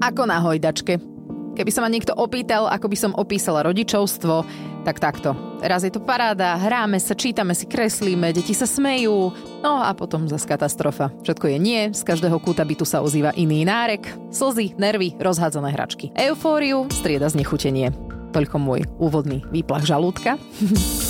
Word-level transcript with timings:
Ako 0.00 0.24
na 0.24 0.40
hojdačke. 0.40 0.96
Keby 1.60 1.68
sa 1.68 1.84
ma 1.84 1.92
niekto 1.92 2.16
opýtal, 2.16 2.64
ako 2.72 2.88
by 2.88 2.96
som 2.96 3.12
opísala 3.12 3.60
rodičovstvo, 3.68 4.48
tak 4.80 4.96
takto. 4.96 5.36
Raz 5.60 5.84
je 5.84 5.92
to 5.92 6.00
paráda, 6.00 6.56
hráme 6.56 6.96
sa, 6.96 7.12
čítame 7.12 7.52
si, 7.52 7.68
kreslíme, 7.68 8.32
deti 8.32 8.56
sa 8.56 8.64
smejú, 8.64 9.28
no 9.60 9.72
a 9.84 9.92
potom 9.92 10.24
zase 10.24 10.48
katastrofa. 10.48 11.12
Všetko 11.20 11.52
je 11.52 11.58
nie, 11.60 11.80
z 11.92 12.00
každého 12.00 12.40
kúta 12.40 12.64
bytu 12.64 12.88
sa 12.88 13.04
ozýva 13.04 13.36
iný 13.36 13.68
nárek, 13.68 14.08
slzy, 14.32 14.72
nervy, 14.80 15.20
rozhádzané 15.20 15.76
hračky. 15.76 16.16
Eufóriu 16.16 16.88
strieda 16.88 17.28
znechutenie. 17.28 17.92
Toľko 18.32 18.56
môj 18.56 18.88
úvodný 18.96 19.44
výplach 19.52 19.84
žalúdka. 19.84 20.40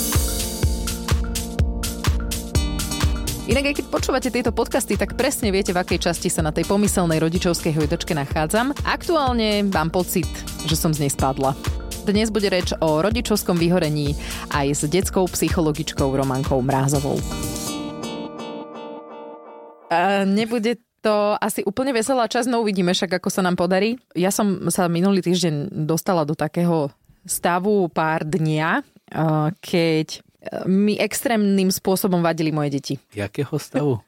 Inak 3.51 3.67
aj 3.67 3.83
keď 3.83 3.87
počúvate 3.91 4.29
tieto 4.31 4.55
podcasty, 4.55 4.95
tak 4.95 5.19
presne 5.19 5.51
viete, 5.51 5.75
v 5.75 5.83
akej 5.83 6.07
časti 6.07 6.31
sa 6.31 6.39
na 6.39 6.55
tej 6.55 6.63
pomyselnej 6.71 7.19
rodičovskej 7.19 7.75
hojdačke 7.75 8.15
nachádzam. 8.15 8.71
Aktuálne 8.87 9.67
mám 9.67 9.91
pocit, 9.91 10.23
že 10.63 10.79
som 10.79 10.95
z 10.95 11.03
nej 11.03 11.11
spadla. 11.11 11.51
Dnes 12.07 12.31
bude 12.31 12.47
reč 12.47 12.71
o 12.79 13.03
rodičovskom 13.03 13.59
vyhorení 13.59 14.15
aj 14.55 14.67
s 14.71 14.81
detskou 14.87 15.27
psychologičkou 15.27 16.15
Romankou 16.15 16.63
Mrázovou. 16.63 17.19
A 19.91 20.23
nebude 20.23 20.79
to 21.03 21.35
asi 21.35 21.59
úplne 21.67 21.91
veselá 21.91 22.31
časť, 22.31 22.47
no 22.47 22.63
uvidíme 22.63 22.95
však, 22.95 23.19
ako 23.19 23.27
sa 23.27 23.43
nám 23.43 23.59
podarí. 23.59 23.99
Ja 24.15 24.31
som 24.31 24.71
sa 24.71 24.87
minulý 24.87 25.19
týždeň 25.27 25.75
dostala 25.91 26.23
do 26.23 26.39
takého 26.39 26.87
stavu 27.27 27.91
pár 27.91 28.23
dnia, 28.23 28.79
keď 29.59 30.23
mi 30.65 30.97
extrémnym 30.97 31.69
spôsobom 31.69 32.21
vadili 32.25 32.49
moje 32.49 32.69
deti. 32.73 32.93
Jakého 33.13 33.53
stavu? 33.61 34.01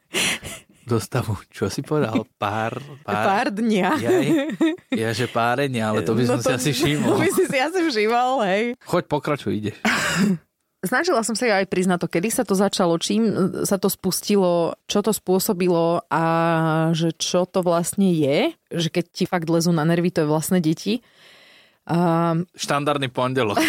Do 0.83 0.99
stavu, 0.99 1.39
čo 1.47 1.71
si 1.71 1.79
povedal? 1.79 2.27
Pár, 2.35 2.75
pár, 3.07 3.23
pár 3.23 3.47
dňa. 3.55 3.89
Jaj, 4.03 4.27
ja, 4.91 5.09
že 5.15 5.31
párenia, 5.31 5.93
ale 5.93 6.03
to 6.03 6.11
by 6.11 6.27
som 6.27 6.39
no 6.39 6.43
to, 6.43 6.51
si 6.51 6.51
asi 6.51 6.71
všimol. 6.77 7.15
To 7.15 7.23
by 7.23 7.29
si 7.31 7.43
si 7.47 7.57
asi 7.61 7.79
všimol, 7.87 8.33
hej. 8.43 8.63
Choď, 8.83 9.03
pokračuj, 9.07 9.53
ideš. 9.55 9.77
Snažila 10.83 11.23
som 11.23 11.31
sa 11.31 11.63
aj 11.63 11.71
priznať 11.71 12.03
to, 12.03 12.11
kedy 12.11 12.27
sa 12.27 12.43
to 12.43 12.59
začalo, 12.59 12.99
čím 12.99 13.23
sa 13.63 13.79
to 13.79 13.87
spustilo, 13.87 14.75
čo 14.83 14.99
to 14.99 15.15
spôsobilo 15.15 16.03
a 16.11 16.23
že 16.91 17.15
čo 17.15 17.47
to 17.47 17.63
vlastne 17.63 18.11
je, 18.11 18.51
že 18.67 18.91
keď 18.91 19.05
ti 19.07 19.23
fakt 19.23 19.47
lezú 19.47 19.71
na 19.71 19.87
nervy, 19.87 20.11
to 20.11 20.27
je 20.27 20.27
vlastne 20.27 20.59
deti. 20.59 20.99
Um, 21.87 22.43
Štandardný 22.51 23.07
pondelok. 23.07 23.63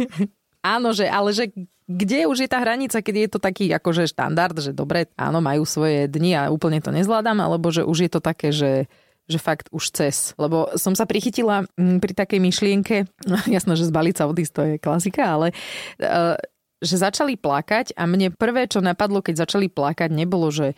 áno, 0.76 0.92
že, 0.92 1.08
ale 1.08 1.32
že 1.32 1.48
kde 1.90 2.30
už 2.30 2.46
je 2.46 2.48
tá 2.50 2.62
hranica, 2.62 3.02
keď 3.02 3.14
je 3.18 3.28
to 3.34 3.38
taký 3.42 3.66
akože 3.74 4.06
štandard, 4.14 4.54
že 4.54 4.70
dobre, 4.70 5.10
áno, 5.18 5.42
majú 5.42 5.66
svoje 5.66 6.06
dni 6.06 6.38
a 6.38 6.42
úplne 6.54 6.78
to 6.78 6.94
nezvládam, 6.94 7.42
alebo 7.42 7.74
že 7.74 7.82
už 7.82 8.06
je 8.06 8.10
to 8.10 8.20
také, 8.22 8.54
že 8.54 8.86
že 9.30 9.38
fakt 9.38 9.70
už 9.70 9.94
cez. 9.94 10.34
Lebo 10.34 10.74
som 10.74 10.98
sa 10.98 11.06
prichytila 11.06 11.62
mm, 11.78 12.02
pri 12.02 12.12
takej 12.18 12.42
myšlienke, 12.42 12.96
jasno, 13.54 13.78
že 13.78 13.86
zbaliť 13.86 14.14
sa 14.18 14.26
odísť, 14.26 14.52
to 14.52 14.62
je 14.66 14.74
klasika, 14.82 15.22
ale 15.22 15.54
uh, 16.02 16.34
že 16.82 16.98
začali 16.98 17.38
plakať 17.38 17.94
a 17.94 18.10
mne 18.10 18.34
prvé, 18.34 18.66
čo 18.66 18.82
napadlo, 18.82 19.22
keď 19.22 19.46
začali 19.46 19.70
plakať, 19.70 20.10
nebolo, 20.10 20.50
že 20.50 20.74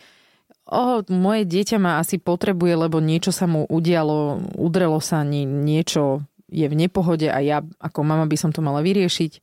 oh, 0.69 1.01
moje 1.09 1.49
dieťa 1.49 1.81
ma 1.81 1.97
asi 1.97 2.21
potrebuje, 2.21 2.87
lebo 2.87 3.01
niečo 3.01 3.33
sa 3.33 3.49
mu 3.49 3.65
udialo, 3.65 4.53
udrelo 4.53 5.01
sa, 5.01 5.25
niečo 5.25 6.21
je 6.53 6.69
v 6.69 6.75
nepohode 6.77 7.25
a 7.33 7.41
ja 7.41 7.65
ako 7.81 8.05
mama 8.05 8.29
by 8.29 8.37
som 8.37 8.53
to 8.53 8.61
mala 8.61 8.85
vyriešiť 8.85 9.41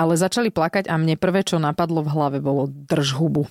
ale 0.00 0.16
začali 0.16 0.48
plakať 0.48 0.88
a 0.88 0.96
mne 0.96 1.20
prvé, 1.20 1.44
čo 1.44 1.60
napadlo 1.60 2.00
v 2.00 2.12
hlave, 2.16 2.38
bolo 2.40 2.72
drž 2.72 3.20
hubu. 3.20 3.44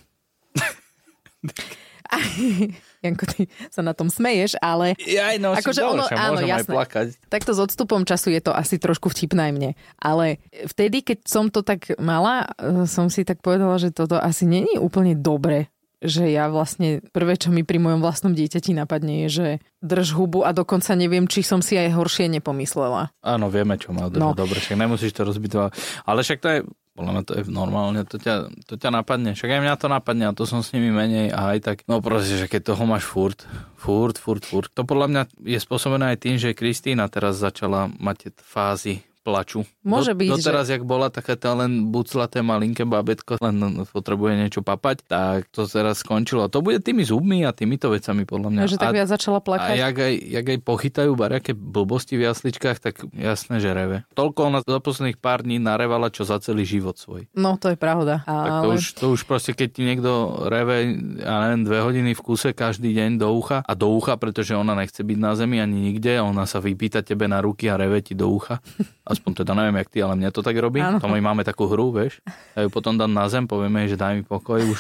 Janko, 3.06 3.26
ty 3.30 3.48
sa 3.70 3.86
na 3.86 3.94
tom 3.94 4.10
smeješ, 4.10 4.58
ale... 4.60 4.98
Ja, 5.06 5.32
no, 5.38 5.54
akože 5.54 5.82
ono, 5.86 6.04
áno, 6.10 6.42
jasné. 6.42 6.74
plakať. 6.74 7.08
Takto 7.30 7.54
s 7.54 7.60
odstupom 7.62 8.04
času 8.04 8.34
je 8.34 8.42
to 8.44 8.52
asi 8.52 8.82
trošku 8.82 9.14
vtipné 9.14 9.54
mne. 9.54 9.78
Ale 10.02 10.42
vtedy, 10.52 11.06
keď 11.06 11.20
som 11.30 11.48
to 11.54 11.62
tak 11.62 11.94
mala, 12.02 12.50
eh, 12.58 12.90
som 12.90 13.08
si 13.08 13.24
tak 13.24 13.40
povedala, 13.46 13.78
že 13.78 13.94
toto 13.94 14.18
asi 14.18 14.50
není 14.50 14.76
úplne 14.82 15.14
dobre 15.16 15.70
že 16.00 16.32
ja 16.32 16.48
vlastne 16.48 17.04
prvé, 17.12 17.36
čo 17.36 17.52
mi 17.52 17.68
pri 17.68 17.76
mojom 17.76 18.00
vlastnom 18.00 18.32
dieťati 18.32 18.72
napadne, 18.72 19.28
je, 19.28 19.30
že 19.30 19.48
drž 19.84 20.16
hubu 20.16 20.48
a 20.48 20.56
dokonca 20.56 20.96
neviem, 20.96 21.28
či 21.28 21.44
som 21.44 21.60
si 21.60 21.76
aj 21.76 21.92
horšie 21.92 22.32
nepomyslela. 22.40 23.12
Áno, 23.20 23.52
vieme, 23.52 23.76
čo 23.76 23.92
má 23.92 24.08
držať. 24.08 24.24
No. 24.24 24.32
Dobre, 24.32 24.64
však 24.64 24.80
nemusíš 24.80 25.12
to 25.12 25.28
rozbitovať. 25.28 25.76
Ale 26.08 26.24
však 26.24 26.40
to 26.40 26.48
je, 26.48 26.60
podľa 26.96 27.12
mňa 27.12 27.24
to 27.28 27.34
je 27.36 27.44
normálne, 27.52 28.02
to 28.08 28.16
ťa, 28.16 28.36
to 28.64 28.80
ťa 28.80 28.90
napadne. 28.96 29.36
Však 29.36 29.52
aj 29.52 29.62
mňa 29.64 29.76
to 29.76 29.88
napadne 29.92 30.26
a 30.32 30.36
to 30.36 30.48
som 30.48 30.64
s 30.64 30.72
nimi 30.72 30.88
menej 30.88 31.36
a 31.36 31.52
aj 31.56 31.60
tak, 31.68 31.78
no 31.92 32.00
proste, 32.00 32.40
že 32.40 32.48
keď 32.48 32.76
toho 32.76 32.84
máš 32.88 33.04
furt, 33.04 33.44
furt, 33.76 34.16
furt, 34.16 34.44
furt. 34.48 34.72
To 34.80 34.88
podľa 34.88 35.08
mňa 35.12 35.22
je 35.44 35.60
spôsobené 35.60 36.16
aj 36.16 36.18
tým, 36.24 36.36
že 36.40 36.56
Kristýna 36.56 37.12
teraz 37.12 37.40
začala 37.40 37.92
mať 37.92 38.40
fázy 38.40 39.09
plaču. 39.22 39.68
Môže 39.84 40.16
byť, 40.16 40.40
Doteraz, 40.40 40.68
že... 40.72 40.80
jak 40.80 40.84
bola 40.88 41.12
taká 41.12 41.36
tá 41.36 41.54
len 41.54 41.92
buclaté 41.92 42.40
malinké 42.40 42.88
babetko, 42.88 43.38
len 43.40 43.84
potrebuje 43.92 44.34
niečo 44.40 44.62
papať, 44.64 45.06
tak 45.06 45.52
to 45.52 45.68
teraz 45.68 46.02
skončilo. 46.02 46.48
To 46.48 46.64
bude 46.64 46.80
tými 46.80 47.04
zubmi 47.04 47.44
a 47.44 47.52
týmito 47.52 47.92
vecami, 47.92 48.24
podľa 48.24 48.50
mňa. 48.50 48.62
A 48.64 48.72
že 48.72 48.80
tak 48.80 48.96
viac 48.96 49.10
začala 49.12 49.44
plakať. 49.44 49.76
A 49.76 49.80
jak 49.80 49.96
aj, 49.96 50.14
jak 50.16 50.46
aj 50.46 50.60
pochytajú 50.64 51.12
bariaké 51.14 51.52
blbosti 51.54 52.16
v 52.16 52.32
jasličkách, 52.32 52.78
tak 52.80 53.04
jasné, 53.14 53.60
že 53.60 53.70
reve. 53.76 54.08
Toľko 54.16 54.40
ona 54.50 54.60
za 54.64 54.80
posledných 54.80 55.20
pár 55.20 55.44
dní 55.44 55.60
narevala, 55.60 56.10
čo 56.10 56.24
za 56.24 56.40
celý 56.40 56.64
život 56.64 56.96
svoj. 56.96 57.28
No, 57.36 57.60
to 57.60 57.76
je 57.76 57.78
pravda. 57.78 58.24
Ale... 58.26 58.48
Tak 58.48 58.54
to, 58.60 58.70
už, 58.72 58.86
to 58.96 59.06
už 59.14 59.22
proste, 59.28 59.52
keď 59.54 59.70
ti 59.76 59.82
niekto 59.84 60.12
reve, 60.48 60.96
ja 61.20 61.36
neviem, 61.48 61.64
dve 61.68 61.80
hodiny 61.84 62.12
v 62.16 62.22
kuse 62.24 62.56
každý 62.56 62.96
deň 62.96 63.20
do 63.20 63.30
ucha 63.36 63.62
a 63.62 63.72
do 63.76 63.92
ucha, 63.92 64.16
pretože 64.16 64.56
ona 64.56 64.74
nechce 64.74 65.04
byť 65.04 65.18
na 65.20 65.36
zemi 65.36 65.60
ani 65.60 65.92
nikde, 65.92 66.24
ona 66.24 66.48
sa 66.48 66.64
vypýta 66.64 67.04
tebe 67.04 67.28
na 67.28 67.44
ruky 67.44 67.68
a 67.68 67.76
reve 67.76 68.00
ti 68.02 68.16
do 68.16 68.32
ucha. 68.32 68.64
Aspoň 69.10 69.42
teda 69.42 69.58
neviem, 69.58 69.82
jak 69.82 69.90
ty, 69.90 69.98
ale 70.06 70.14
mňa 70.14 70.30
to 70.30 70.46
tak 70.46 70.54
robí. 70.62 70.78
Ano. 70.78 71.02
To 71.02 71.10
my 71.10 71.18
máme 71.18 71.42
takú 71.42 71.66
hru, 71.66 71.90
vieš. 71.90 72.22
A 72.54 72.64
ju 72.64 72.70
potom 72.70 72.94
dám 72.94 73.10
na 73.10 73.26
zem, 73.26 73.50
povieme, 73.50 73.90
že 73.90 73.98
daj 73.98 74.22
mi 74.22 74.24
pokoj 74.24 74.62
už. 74.62 74.80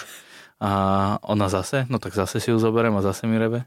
A 0.62 0.72
ona 1.26 1.50
zase, 1.50 1.90
no 1.90 1.98
tak 1.98 2.14
zase 2.14 2.38
si 2.38 2.54
ju 2.54 2.62
zoberiem 2.62 2.94
a 2.94 3.02
zase 3.02 3.26
mi 3.26 3.42
rebe. 3.42 3.66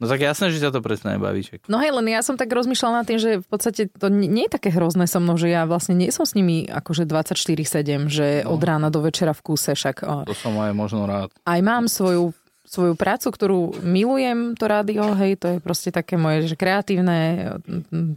No 0.00 0.08
tak 0.08 0.24
jasné, 0.24 0.48
že 0.48 0.64
ťa 0.64 0.72
to 0.72 0.80
presne 0.80 1.20
nebaví. 1.20 1.44
No 1.68 1.76
hej, 1.76 1.92
len 1.92 2.08
ja 2.08 2.24
som 2.24 2.40
tak 2.40 2.48
rozmýšľala 2.48 3.04
nad 3.04 3.06
tým, 3.06 3.20
že 3.20 3.30
v 3.44 3.48
podstate 3.52 3.92
to 3.92 4.08
nie 4.08 4.48
je 4.48 4.56
také 4.56 4.72
hrozné 4.72 5.04
so 5.04 5.20
mnou, 5.20 5.36
že 5.36 5.52
ja 5.52 5.68
vlastne 5.68 5.92
nie 5.92 6.08
som 6.08 6.24
s 6.24 6.32
nimi 6.32 6.64
akože 6.64 7.04
24-7, 7.04 8.08
že 8.08 8.48
no. 8.48 8.56
od 8.56 8.62
rána 8.64 8.88
do 8.88 9.04
večera 9.04 9.36
v 9.36 9.44
kúse 9.44 9.76
však. 9.76 10.24
To 10.24 10.32
som 10.32 10.56
aj 10.56 10.72
možno 10.72 11.04
rád. 11.04 11.36
Aj 11.44 11.60
mám 11.60 11.84
svoju 11.84 12.32
svoju 12.70 12.94
prácu, 12.94 13.34
ktorú 13.34 13.60
milujem, 13.82 14.54
to 14.54 14.70
rádio, 14.70 15.10
hej, 15.18 15.34
to 15.34 15.46
je 15.50 15.58
proste 15.58 15.90
také 15.90 16.14
moje 16.14 16.46
že 16.46 16.54
kreatívne 16.54 17.18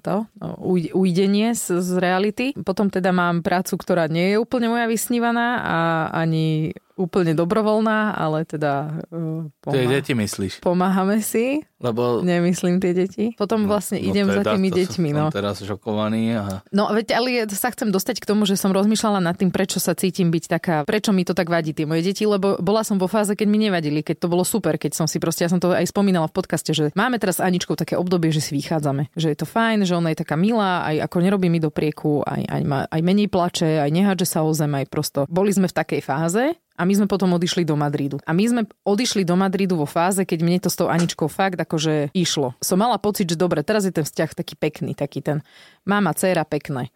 to, 0.05 0.29
no, 0.37 0.47
ujdenie 0.93 1.57
z, 1.57 1.81
z 1.81 1.89
reality. 1.97 2.53
Potom 2.61 2.93
teda 2.93 3.09
mám 3.09 3.41
prácu, 3.41 3.81
ktorá 3.81 4.05
nie 4.05 4.37
je 4.37 4.37
úplne 4.37 4.69
moja 4.69 4.85
vysnívaná 4.85 5.57
a 5.57 5.77
ani 6.13 6.77
úplne 6.93 7.33
dobrovoľná, 7.33 8.13
ale 8.13 8.45
teda... 8.45 9.01
Uh, 9.09 9.49
pomáha- 9.65 9.75
Tie 9.75 9.85
deti 9.89 10.13
myslíš? 10.13 10.53
Pomáhame 10.61 11.19
si. 11.25 11.65
Lebo... 11.83 12.23
Nemyslím 12.23 12.79
tie 12.79 12.95
deti. 12.95 13.35
Potom 13.35 13.65
no, 13.65 13.75
vlastne 13.75 13.99
no 13.99 14.07
idem 14.07 14.29
teda, 14.29 14.37
za 14.39 14.43
tými 14.55 14.69
to 14.71 14.77
deťmi. 14.79 15.09
Som, 15.11 15.19
no. 15.19 15.25
teraz 15.33 15.57
šokovaný. 15.59 16.23
A... 16.39 16.43
No 16.71 16.87
veď, 16.93 17.17
ale 17.17 17.43
sa 17.51 17.73
chcem 17.73 17.91
dostať 17.91 18.23
k 18.23 18.29
tomu, 18.29 18.47
že 18.47 18.55
som 18.55 18.71
rozmýšľala 18.71 19.19
nad 19.19 19.35
tým, 19.35 19.51
prečo 19.51 19.83
sa 19.83 19.91
cítim 19.97 20.31
byť 20.31 20.43
taká, 20.47 20.75
prečo 20.87 21.11
mi 21.11 21.27
to 21.27 21.35
tak 21.35 21.51
vadí 21.51 21.75
tie 21.75 21.83
moje 21.83 22.07
deti, 22.07 22.23
lebo 22.23 22.55
bola 22.63 22.87
som 22.87 22.95
vo 22.95 23.11
fáze, 23.11 23.35
keď 23.35 23.47
mi 23.51 23.59
nevadili, 23.67 23.99
keď 23.99 24.23
to 24.23 24.27
bolo 24.31 24.47
super, 24.47 24.79
keď 24.79 24.95
som 24.95 25.05
si 25.09 25.19
proste, 25.19 25.43
ja 25.43 25.51
som 25.51 25.59
to 25.59 25.75
aj 25.75 25.89
spomínala 25.89 26.31
v 26.31 26.35
podcaste, 26.39 26.71
že 26.71 26.95
máme 26.95 27.19
teraz 27.19 27.41
s 27.41 27.45
Aničkou 27.45 27.75
také 27.75 27.99
obdobie, 27.99 28.31
že 28.31 28.39
si 28.39 28.55
vychádzame. 28.55 29.11
Že 29.17 29.27
je 29.33 29.37
to 29.43 29.47
fajn, 29.49 29.83
že 29.83 29.97
ona 29.97 30.15
je 30.15 30.21
taká 30.23 30.39
milá, 30.39 30.87
aj 30.87 31.09
ako 31.11 31.17
nerobí 31.19 31.51
mi 31.51 31.59
do 31.59 31.67
prieku, 31.67 32.23
aj, 32.23 32.47
aj, 32.47 32.61
ma, 32.63 32.79
aj 32.87 33.01
menej 33.03 33.27
plače, 33.27 33.83
aj 33.83 33.91
nehádže 33.91 34.27
sa 34.29 34.47
o 34.47 34.51
zem, 34.55 34.71
aj 34.71 34.87
prosto. 34.87 35.27
Boli 35.27 35.51
sme 35.51 35.67
v 35.67 35.75
takej 35.75 36.01
fáze 36.05 36.55
a 36.73 36.81
my 36.89 36.93
sme 36.97 37.07
potom 37.07 37.29
odišli 37.37 37.61
do 37.61 37.77
Madridu. 37.77 38.17
A 38.25 38.33
my 38.33 38.43
sme 38.49 38.61
odišli 38.81 39.21
do 39.21 39.37
Madridu 39.37 39.77
vo 39.77 39.85
fáze, 39.85 40.25
keď 40.25 40.39
mne 40.41 40.57
to 40.57 40.73
s 40.73 40.77
tou 40.77 40.89
Aničkou 40.89 41.29
fakt 41.29 41.61
akože 41.61 42.09
išlo. 42.17 42.57
Som 42.65 42.81
mala 42.81 42.97
pocit, 42.97 43.29
že 43.29 43.37
dobre, 43.37 43.61
teraz 43.61 43.85
je 43.85 43.93
ten 43.93 44.01
vzťah 44.01 44.33
taký 44.33 44.57
pekný, 44.57 44.97
taký 44.97 45.21
ten 45.21 45.45
mama, 45.85 46.17
dcera, 46.17 46.41
pekné. 46.49 46.89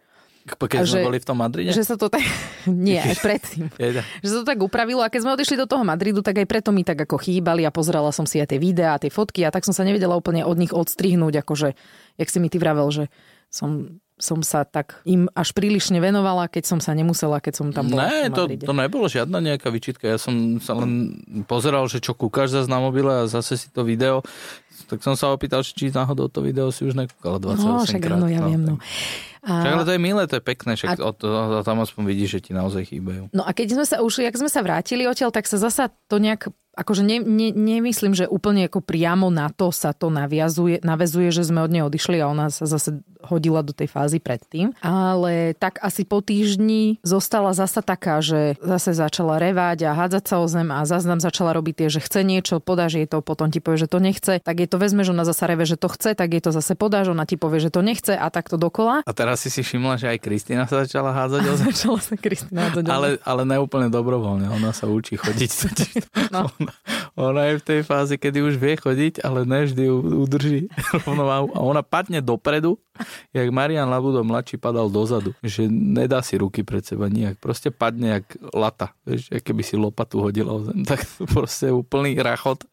Keď 0.48 0.80
sme 0.88 1.04
že, 1.04 1.04
boli 1.04 1.20
v 1.20 1.26
tom 1.28 1.38
Madride? 1.38 1.76
Že 1.76 1.84
sa 1.84 1.96
to 2.00 2.08
tak... 2.08 2.24
Nie, 2.66 3.04
aj 3.04 3.20
predtým. 3.20 3.68
že 4.24 4.28
sa 4.28 4.36
to 4.42 4.46
tak 4.48 4.58
upravilo 4.64 5.04
a 5.04 5.12
keď 5.12 5.20
sme 5.28 5.34
odišli 5.36 5.60
do 5.60 5.68
toho 5.68 5.84
Madridu, 5.84 6.24
tak 6.24 6.40
aj 6.40 6.46
preto 6.48 6.72
mi 6.72 6.82
tak 6.82 6.98
ako 7.04 7.20
chýbali 7.20 7.68
a 7.68 7.70
pozerala 7.70 8.10
som 8.10 8.24
si 8.24 8.40
aj 8.40 8.56
tie 8.56 8.60
videá, 8.60 8.96
tie 8.96 9.12
fotky 9.12 9.44
a 9.44 9.52
tak 9.52 9.68
som 9.68 9.76
sa 9.76 9.84
nevedela 9.84 10.16
úplne 10.16 10.42
od 10.42 10.56
nich 10.56 10.72
odstrihnúť, 10.72 11.44
akože, 11.44 11.68
jak 12.16 12.28
si 12.32 12.38
mi 12.40 12.48
ty 12.48 12.56
vravel, 12.56 12.88
že 12.88 13.04
som 13.52 14.00
som 14.18 14.42
sa 14.42 14.66
tak 14.66 14.98
im 15.06 15.30
až 15.32 15.54
prílišne 15.54 16.02
venovala, 16.02 16.50
keď 16.50 16.76
som 16.76 16.78
sa 16.82 16.92
nemusela, 16.92 17.38
keď 17.38 17.54
som 17.54 17.66
tam 17.70 17.90
bola. 17.90 18.10
Ne, 18.10 18.28
to, 18.34 18.50
to 18.50 18.72
nebolo 18.74 19.06
žiadna 19.06 19.38
nejaká 19.38 19.70
vyčitka. 19.70 20.10
Ja 20.10 20.18
som 20.18 20.58
sa 20.58 20.74
len 20.74 21.22
pozeral, 21.46 21.86
že 21.86 22.02
čo 22.02 22.18
kúkaš 22.18 22.54
zase 22.54 22.68
na 22.68 22.82
mobile 22.82 23.10
a 23.10 23.30
zase 23.30 23.54
si 23.54 23.70
to 23.70 23.86
video. 23.86 24.20
Tak 24.90 25.02
som 25.02 25.18
sa 25.18 25.34
opýtal, 25.34 25.62
či 25.62 25.90
náhodou 25.90 26.30
to 26.30 26.42
video 26.42 26.70
si 26.70 26.86
už 26.86 26.94
nekúkala 26.94 27.42
28 27.42 27.66
no, 27.66 27.82
však 27.82 28.02
krát. 28.02 28.14
áno, 28.18 28.26
ja 28.30 28.40
no, 28.42 28.46
viem, 28.46 28.62
no. 28.62 28.74
A... 29.42 29.64
Však 29.64 29.72
ale 29.74 29.84
to 29.86 29.92
je 29.94 30.00
milé, 30.00 30.22
to 30.26 30.36
je 30.38 30.44
pekné, 30.44 30.72
však 30.74 30.98
a... 30.98 31.02
o 31.02 31.10
to, 31.14 31.26
tam 31.62 31.78
aspoň 31.82 32.02
vidíš, 32.06 32.30
že 32.38 32.40
ti 32.50 32.52
naozaj 32.54 32.82
chýbajú. 32.90 33.30
No 33.34 33.42
a 33.46 33.50
keď 33.54 33.74
sme 33.74 33.84
sa 33.86 33.96
už, 34.02 34.22
jak 34.22 34.34
sme 34.34 34.50
sa 34.50 34.60
vrátili 34.62 35.06
odtiaľ, 35.06 35.30
tak 35.34 35.46
sa 35.46 35.58
zasa 35.58 35.90
to 36.10 36.18
nejak 36.22 36.50
akože 36.78 37.02
ne, 37.02 37.18
ne, 37.18 37.50
nemyslím, 37.50 38.14
že 38.14 38.30
úplne 38.30 38.70
ako 38.70 38.78
priamo 38.78 39.34
na 39.34 39.50
to 39.50 39.74
sa 39.74 39.90
to 39.90 40.14
naviazuje, 40.14 40.78
navezuje, 40.86 41.34
že 41.34 41.42
sme 41.42 41.66
od 41.66 41.70
nej 41.74 41.82
odišli 41.82 42.22
a 42.22 42.30
ona 42.30 42.54
sa 42.54 42.70
zase 42.70 43.02
hodila 43.26 43.66
do 43.66 43.74
tej 43.74 43.90
fázy 43.90 44.22
predtým. 44.22 44.70
Ale 44.78 45.58
tak 45.58 45.82
asi 45.82 46.06
po 46.06 46.22
týždni 46.22 47.02
zostala 47.02 47.50
zasa 47.50 47.82
taká, 47.82 48.22
že 48.22 48.54
zase 48.62 48.94
začala 48.94 49.42
revať 49.42 49.90
a 49.90 49.96
hádzať 49.98 50.24
sa 50.24 50.36
o 50.38 50.46
zem 50.46 50.70
a 50.70 50.86
zase 50.86 51.10
nám 51.10 51.18
začala 51.18 51.50
robiť 51.58 51.74
tie, 51.82 51.88
že 51.90 52.00
chce 52.00 52.22
niečo, 52.22 52.62
podáš 52.62 53.02
jej 53.02 53.08
to, 53.10 53.18
potom 53.18 53.50
ti 53.50 53.58
povie, 53.58 53.82
že 53.82 53.90
to 53.90 53.98
nechce, 53.98 54.38
tak 54.38 54.56
je 54.62 54.68
to 54.70 54.78
vezme, 54.78 55.02
že 55.02 55.10
ona 55.10 55.26
zasa 55.26 55.50
reve, 55.50 55.66
že 55.66 55.74
to 55.74 55.90
chce, 55.90 56.14
tak 56.14 56.30
jej 56.30 56.42
to 56.42 56.54
zase 56.54 56.78
podáš, 56.78 57.10
ona 57.10 57.26
ti 57.26 57.34
povie, 57.34 57.58
že 57.58 57.74
to 57.74 57.82
nechce 57.82 58.14
a 58.14 58.26
takto 58.30 58.54
dokola. 58.54 59.02
A 59.02 59.12
teraz 59.12 59.42
si 59.42 59.50
si 59.50 59.66
všimla, 59.66 59.98
že 59.98 60.14
aj 60.14 60.18
Kristýna 60.22 60.70
sa 60.70 60.86
začala 60.86 61.10
hádzať 61.10 61.42
o 61.42 61.54
zem? 61.58 61.66
začala 61.74 62.00
sa 62.00 62.14
Kristýna 62.14 62.70
hádzať 62.70 62.84
ale, 62.86 63.08
ale 63.26 63.42
neúplne 63.42 63.90
dobrovoľne, 63.90 64.46
ona 64.46 64.70
sa 64.70 64.86
učí 64.86 65.18
chodiť. 65.18 65.50
No. 66.28 66.50
Ona, 67.18 67.50
je 67.50 67.58
v 67.58 67.66
tej 67.66 67.80
fáze, 67.82 68.14
kedy 68.14 68.38
už 68.46 68.54
vie 68.62 68.78
chodiť, 68.78 69.26
ale 69.26 69.42
nevždy 69.42 69.82
ju 69.90 69.96
udrží 70.22 70.70
rovnováhu 71.02 71.50
a 71.50 71.58
ona 71.66 71.82
padne 71.82 72.22
dopredu 72.22 72.78
jak 73.34 73.48
Marian 73.50 73.90
Labudo 73.90 74.24
mladší 74.24 74.58
padal 74.58 74.90
dozadu, 74.90 75.34
že 75.42 75.70
nedá 75.70 76.22
si 76.22 76.38
ruky 76.38 76.66
pred 76.66 76.82
seba 76.82 77.06
nijak, 77.06 77.38
proste 77.38 77.70
padne 77.70 78.18
jak 78.18 78.26
lata, 78.54 78.94
vieš, 79.06 79.30
keby 79.42 79.62
si 79.62 79.74
lopatu 79.78 80.22
hodila 80.22 80.58
o 80.58 80.60
zem, 80.66 80.82
tak 80.90 81.06
proste 81.30 81.70
úplný 81.70 82.18
rachot 82.18 82.66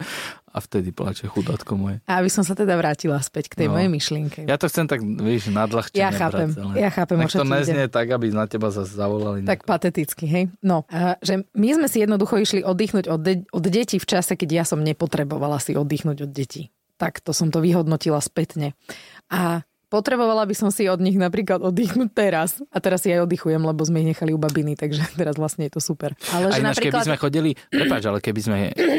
a 0.56 0.63
vtedy 0.63 0.96
plače 0.96 1.28
chudátko 1.28 1.75
moje. 1.75 2.00
A 2.07 2.24
aby 2.24 2.31
som 2.31 2.48
sa 2.48 2.56
teda 2.56 2.80
vrátila 2.80 3.19
späť 3.19 3.52
k 3.52 3.60
tej 3.60 3.68
no. 3.68 3.75
mojej 3.75 3.92
myšlienke. 3.92 4.40
Ja 4.48 4.56
to 4.56 4.72
chcem 4.72 4.88
tak, 4.88 5.04
vieš, 5.04 5.52
nadľahčené 5.52 6.00
Ja 6.00 6.16
chápem, 6.16 6.56
brať, 6.56 6.63
ale... 6.63 6.74
ja 6.80 6.90
chápem, 6.96 7.18
čo 7.28 7.44
to 7.44 7.48
neznie 7.52 7.86
tak, 7.92 8.07
aby 8.07 8.31
na 8.31 8.48
teba 8.48 8.72
zase 8.72 8.96
zavolali. 8.96 9.44
Tak 9.44 9.68
pateticky, 9.68 10.24
hej. 10.24 10.44
No, 10.63 10.88
a, 10.88 11.19
že 11.19 11.44
my 11.52 11.68
sme 11.75 11.88
si 11.92 12.00
jednoducho 12.00 12.40
išli 12.40 12.63
oddychnúť 12.63 13.12
od, 13.12 13.19
de- 13.19 13.44
od 13.52 13.66
detí 13.68 14.00
v 14.00 14.07
čase, 14.07 14.40
keď 14.40 14.50
ja 14.56 14.63
som 14.63 14.80
nepotrebovala 14.80 15.60
si 15.60 15.75
oddychnúť 15.75 16.24
od 16.24 16.31
detí. 16.31 16.72
Tak 16.96 17.19
to 17.19 17.36
som 17.36 17.52
to 17.52 17.60
vyhodnotila 17.60 18.24
spätne. 18.24 18.72
A 19.28 19.68
Potrebovala 19.95 20.44
by 20.44 20.51
som 20.51 20.68
si 20.75 20.92
od 20.92 21.00
nich 21.00 21.15
napríklad 21.15 21.63
oddychnúť 21.63 22.12
teraz. 22.12 22.59
A 22.68 22.83
teraz 22.83 23.07
si 23.07 23.15
aj 23.15 23.24
oddychujem, 23.24 23.63
lebo 23.63 23.80
sme 23.88 24.03
ich 24.03 24.12
nechali 24.12 24.36
u 24.36 24.39
babiny, 24.39 24.75
takže 24.75 25.07
teraz 25.24 25.39
vlastne 25.39 25.71
je 25.71 25.80
to 25.80 25.80
super. 25.80 26.12
Ale 26.36 26.51
že 26.51 26.59
ináč, 26.59 26.83
napríklad... 26.83 27.00
keby 27.00 27.07
sme 27.07 27.15
chodili, 27.15 27.50
prepáč, 27.71 28.03
ale 28.03 28.19
keby 28.19 28.39
sme 28.44 28.57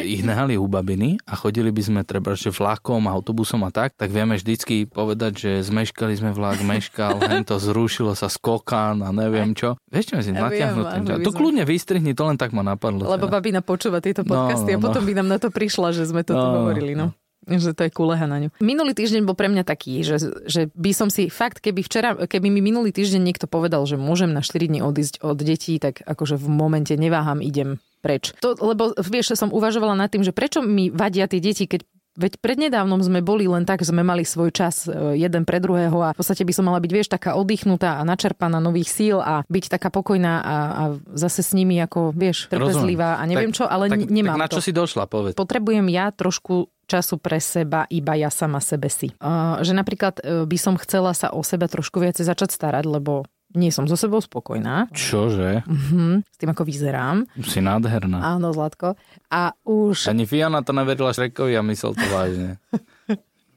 ich 0.08 0.24
nehali 0.24 0.56
u 0.56 0.64
babiny 0.64 1.20
a 1.28 1.36
chodili 1.36 1.68
by 1.68 1.82
sme 1.84 2.00
treba, 2.00 2.32
že 2.32 2.48
vlakom 2.48 3.04
a 3.04 3.12
autobusom 3.12 3.60
a 3.68 3.70
tak, 3.74 3.92
tak 3.92 4.08
vieme 4.08 4.40
vždycky 4.40 4.88
povedať, 4.88 5.32
že 5.36 5.50
zmeškali 5.68 6.16
sme 6.16 6.32
vlak, 6.32 6.64
meškal, 6.64 7.20
hen 7.28 7.44
to 7.44 7.60
zrušilo 7.60 8.16
sa 8.16 8.32
skokan 8.32 9.04
a 9.04 9.12
neviem 9.12 9.52
čo. 9.52 9.76
Vieš 9.92 10.04
čo 10.08 10.14
myslím, 10.16 10.40
ja 10.40 10.48
natiahnuť 10.48 11.20
To 11.20 11.32
kľudne 11.36 11.68
vystrihni, 11.68 12.16
to 12.16 12.24
len 12.24 12.40
tak 12.40 12.56
ma 12.56 12.64
napadlo. 12.64 13.04
Lebo 13.04 13.28
teda. 13.28 13.36
babina 13.36 13.60
počúva 13.60 14.00
tieto 14.00 14.24
podcasty 14.24 14.72
no, 14.72 14.80
no, 14.80 14.80
a 14.80 14.84
potom 14.88 15.02
no. 15.04 15.08
by 15.08 15.12
nám 15.12 15.28
na 15.28 15.36
to 15.36 15.52
prišla, 15.52 15.92
že 15.92 16.08
sme 16.08 16.24
to 16.24 16.32
no, 16.32 16.40
tu 16.40 16.48
hovorili. 16.64 16.96
No. 16.96 17.12
Že 17.46 17.78
to 17.78 17.82
je 17.86 17.90
kuleha 17.94 18.26
na 18.26 18.42
ňu. 18.42 18.48
Minulý 18.58 18.92
týždeň 18.98 19.22
bol 19.22 19.38
pre 19.38 19.46
mňa 19.46 19.62
taký, 19.62 20.02
že, 20.02 20.18
že 20.50 20.66
by 20.74 20.90
som 20.90 21.08
si 21.08 21.30
fakt, 21.30 21.62
keby 21.62 21.86
včera, 21.86 22.18
keby 22.18 22.50
mi 22.50 22.58
minulý 22.58 22.90
týždeň 22.90 23.22
niekto 23.22 23.46
povedal, 23.46 23.86
že 23.86 23.94
môžem 23.94 24.34
na 24.34 24.42
4 24.42 24.66
dní 24.66 24.82
odísť 24.82 25.22
od 25.22 25.38
detí, 25.38 25.78
tak 25.78 26.02
akože 26.02 26.34
v 26.34 26.46
momente 26.50 26.92
neváham, 26.98 27.38
idem 27.38 27.78
preč. 28.02 28.34
To, 28.42 28.58
lebo 28.58 28.94
vieš, 28.98 29.38
som 29.38 29.54
uvažovala 29.54 29.94
nad 29.94 30.10
tým, 30.10 30.26
že 30.26 30.34
prečo 30.34 30.62
mi 30.62 30.90
vadia 30.90 31.30
tie 31.30 31.38
deti, 31.38 31.70
keď 31.70 31.86
Veď 32.16 32.40
prednedávnom 32.40 32.96
sme 33.04 33.20
boli 33.20 33.44
len 33.44 33.68
tak, 33.68 33.84
sme 33.84 34.00
mali 34.00 34.24
svoj 34.24 34.48
čas 34.48 34.88
e, 34.88 35.20
jeden 35.20 35.44
pre 35.44 35.60
druhého 35.60 36.00
a 36.00 36.10
v 36.16 36.18
podstate 36.18 36.48
by 36.48 36.52
som 36.56 36.64
mala 36.64 36.80
byť, 36.80 36.88
vieš, 36.90 37.12
taká 37.12 37.36
oddychnutá 37.36 38.00
a 38.00 38.02
načerpaná 38.08 38.56
nových 38.56 38.88
síl 38.88 39.20
a 39.20 39.44
byť 39.44 39.64
taká 39.68 39.92
pokojná 39.92 40.40
a, 40.40 40.56
a 40.72 40.82
zase 41.12 41.44
s 41.44 41.52
nimi 41.52 41.76
ako, 41.76 42.16
vieš, 42.16 42.48
trpezlivá 42.48 43.20
a 43.20 43.22
neviem 43.28 43.52
tak, 43.52 43.60
čo, 43.60 43.64
ale 43.68 43.92
tak, 43.92 44.08
nemám 44.08 44.40
tak 44.40 44.44
na 44.48 44.48
čo 44.48 44.60
to. 44.60 44.64
si 44.64 44.72
došla, 44.72 45.04
povedz. 45.04 45.36
Potrebujem 45.36 45.84
ja 45.92 46.08
trošku 46.08 46.72
času 46.86 47.18
pre 47.18 47.42
seba 47.42 47.84
iba 47.90 48.14
ja 48.14 48.30
sama 48.30 48.62
sebe 48.62 48.86
si. 48.86 49.12
Že 49.60 49.72
napríklad 49.74 50.22
uh, 50.22 50.46
by 50.46 50.58
som 50.58 50.74
chcela 50.80 51.12
sa 51.12 51.34
o 51.34 51.42
seba 51.42 51.66
trošku 51.66 51.98
viacej 51.98 52.26
začať 52.26 52.54
starať, 52.54 52.86
lebo 52.86 53.26
nie 53.54 53.70
som 53.70 53.86
so 53.86 53.94
sebou 53.94 54.20
spokojná. 54.20 54.90
Čože? 54.92 55.64
Uh-huh, 55.64 56.20
s 56.20 56.36
tým, 56.36 56.50
ako 56.52 56.66
vyzerám. 56.66 57.24
Si 57.46 57.64
nádherná. 57.64 58.36
Áno, 58.36 58.52
Zlatko. 58.52 58.98
A 59.32 59.56
už... 59.64 60.12
Ani 60.12 60.28
Fiona 60.28 60.60
to 60.60 60.76
neverila 60.76 61.14
Šrekovi 61.14 61.56
a 61.56 61.62
myslel 61.64 61.92
to 61.96 62.06
vážne. 62.12 62.50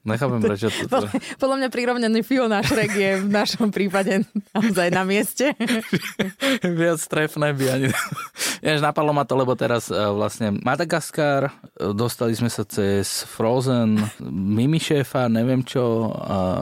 Nechápem, 0.07 0.39
prečo 0.39 0.71
to... 0.71 0.87
Podľa, 0.87 1.09
podľa 1.35 1.55
mňa 1.59 1.69
prirovnený 1.69 2.19
Fiona 2.23 2.63
Shrek 2.63 2.91
je 2.95 3.11
v 3.19 3.27
našom 3.27 3.67
prípade 3.69 4.23
naozaj 4.55 4.87
na 4.95 5.03
mieste. 5.03 5.51
Viac 6.79 6.99
trefné 7.03 7.51
by 7.51 7.65
ani... 7.67 7.87
Jež 8.65 8.79
napadlo 8.79 9.11
ma 9.11 9.27
to, 9.27 9.35
lebo 9.35 9.55
teraz 9.59 9.91
uh, 9.91 10.11
vlastne 10.15 10.55
Madagaskar, 10.55 11.51
uh, 11.51 11.91
dostali 11.91 12.31
sme 12.31 12.47
sa 12.47 12.63
cez 12.63 13.27
Frozen, 13.27 13.99
Mimi 14.29 14.79
šéfa, 14.79 15.27
neviem 15.27 15.63
čo, 15.63 16.11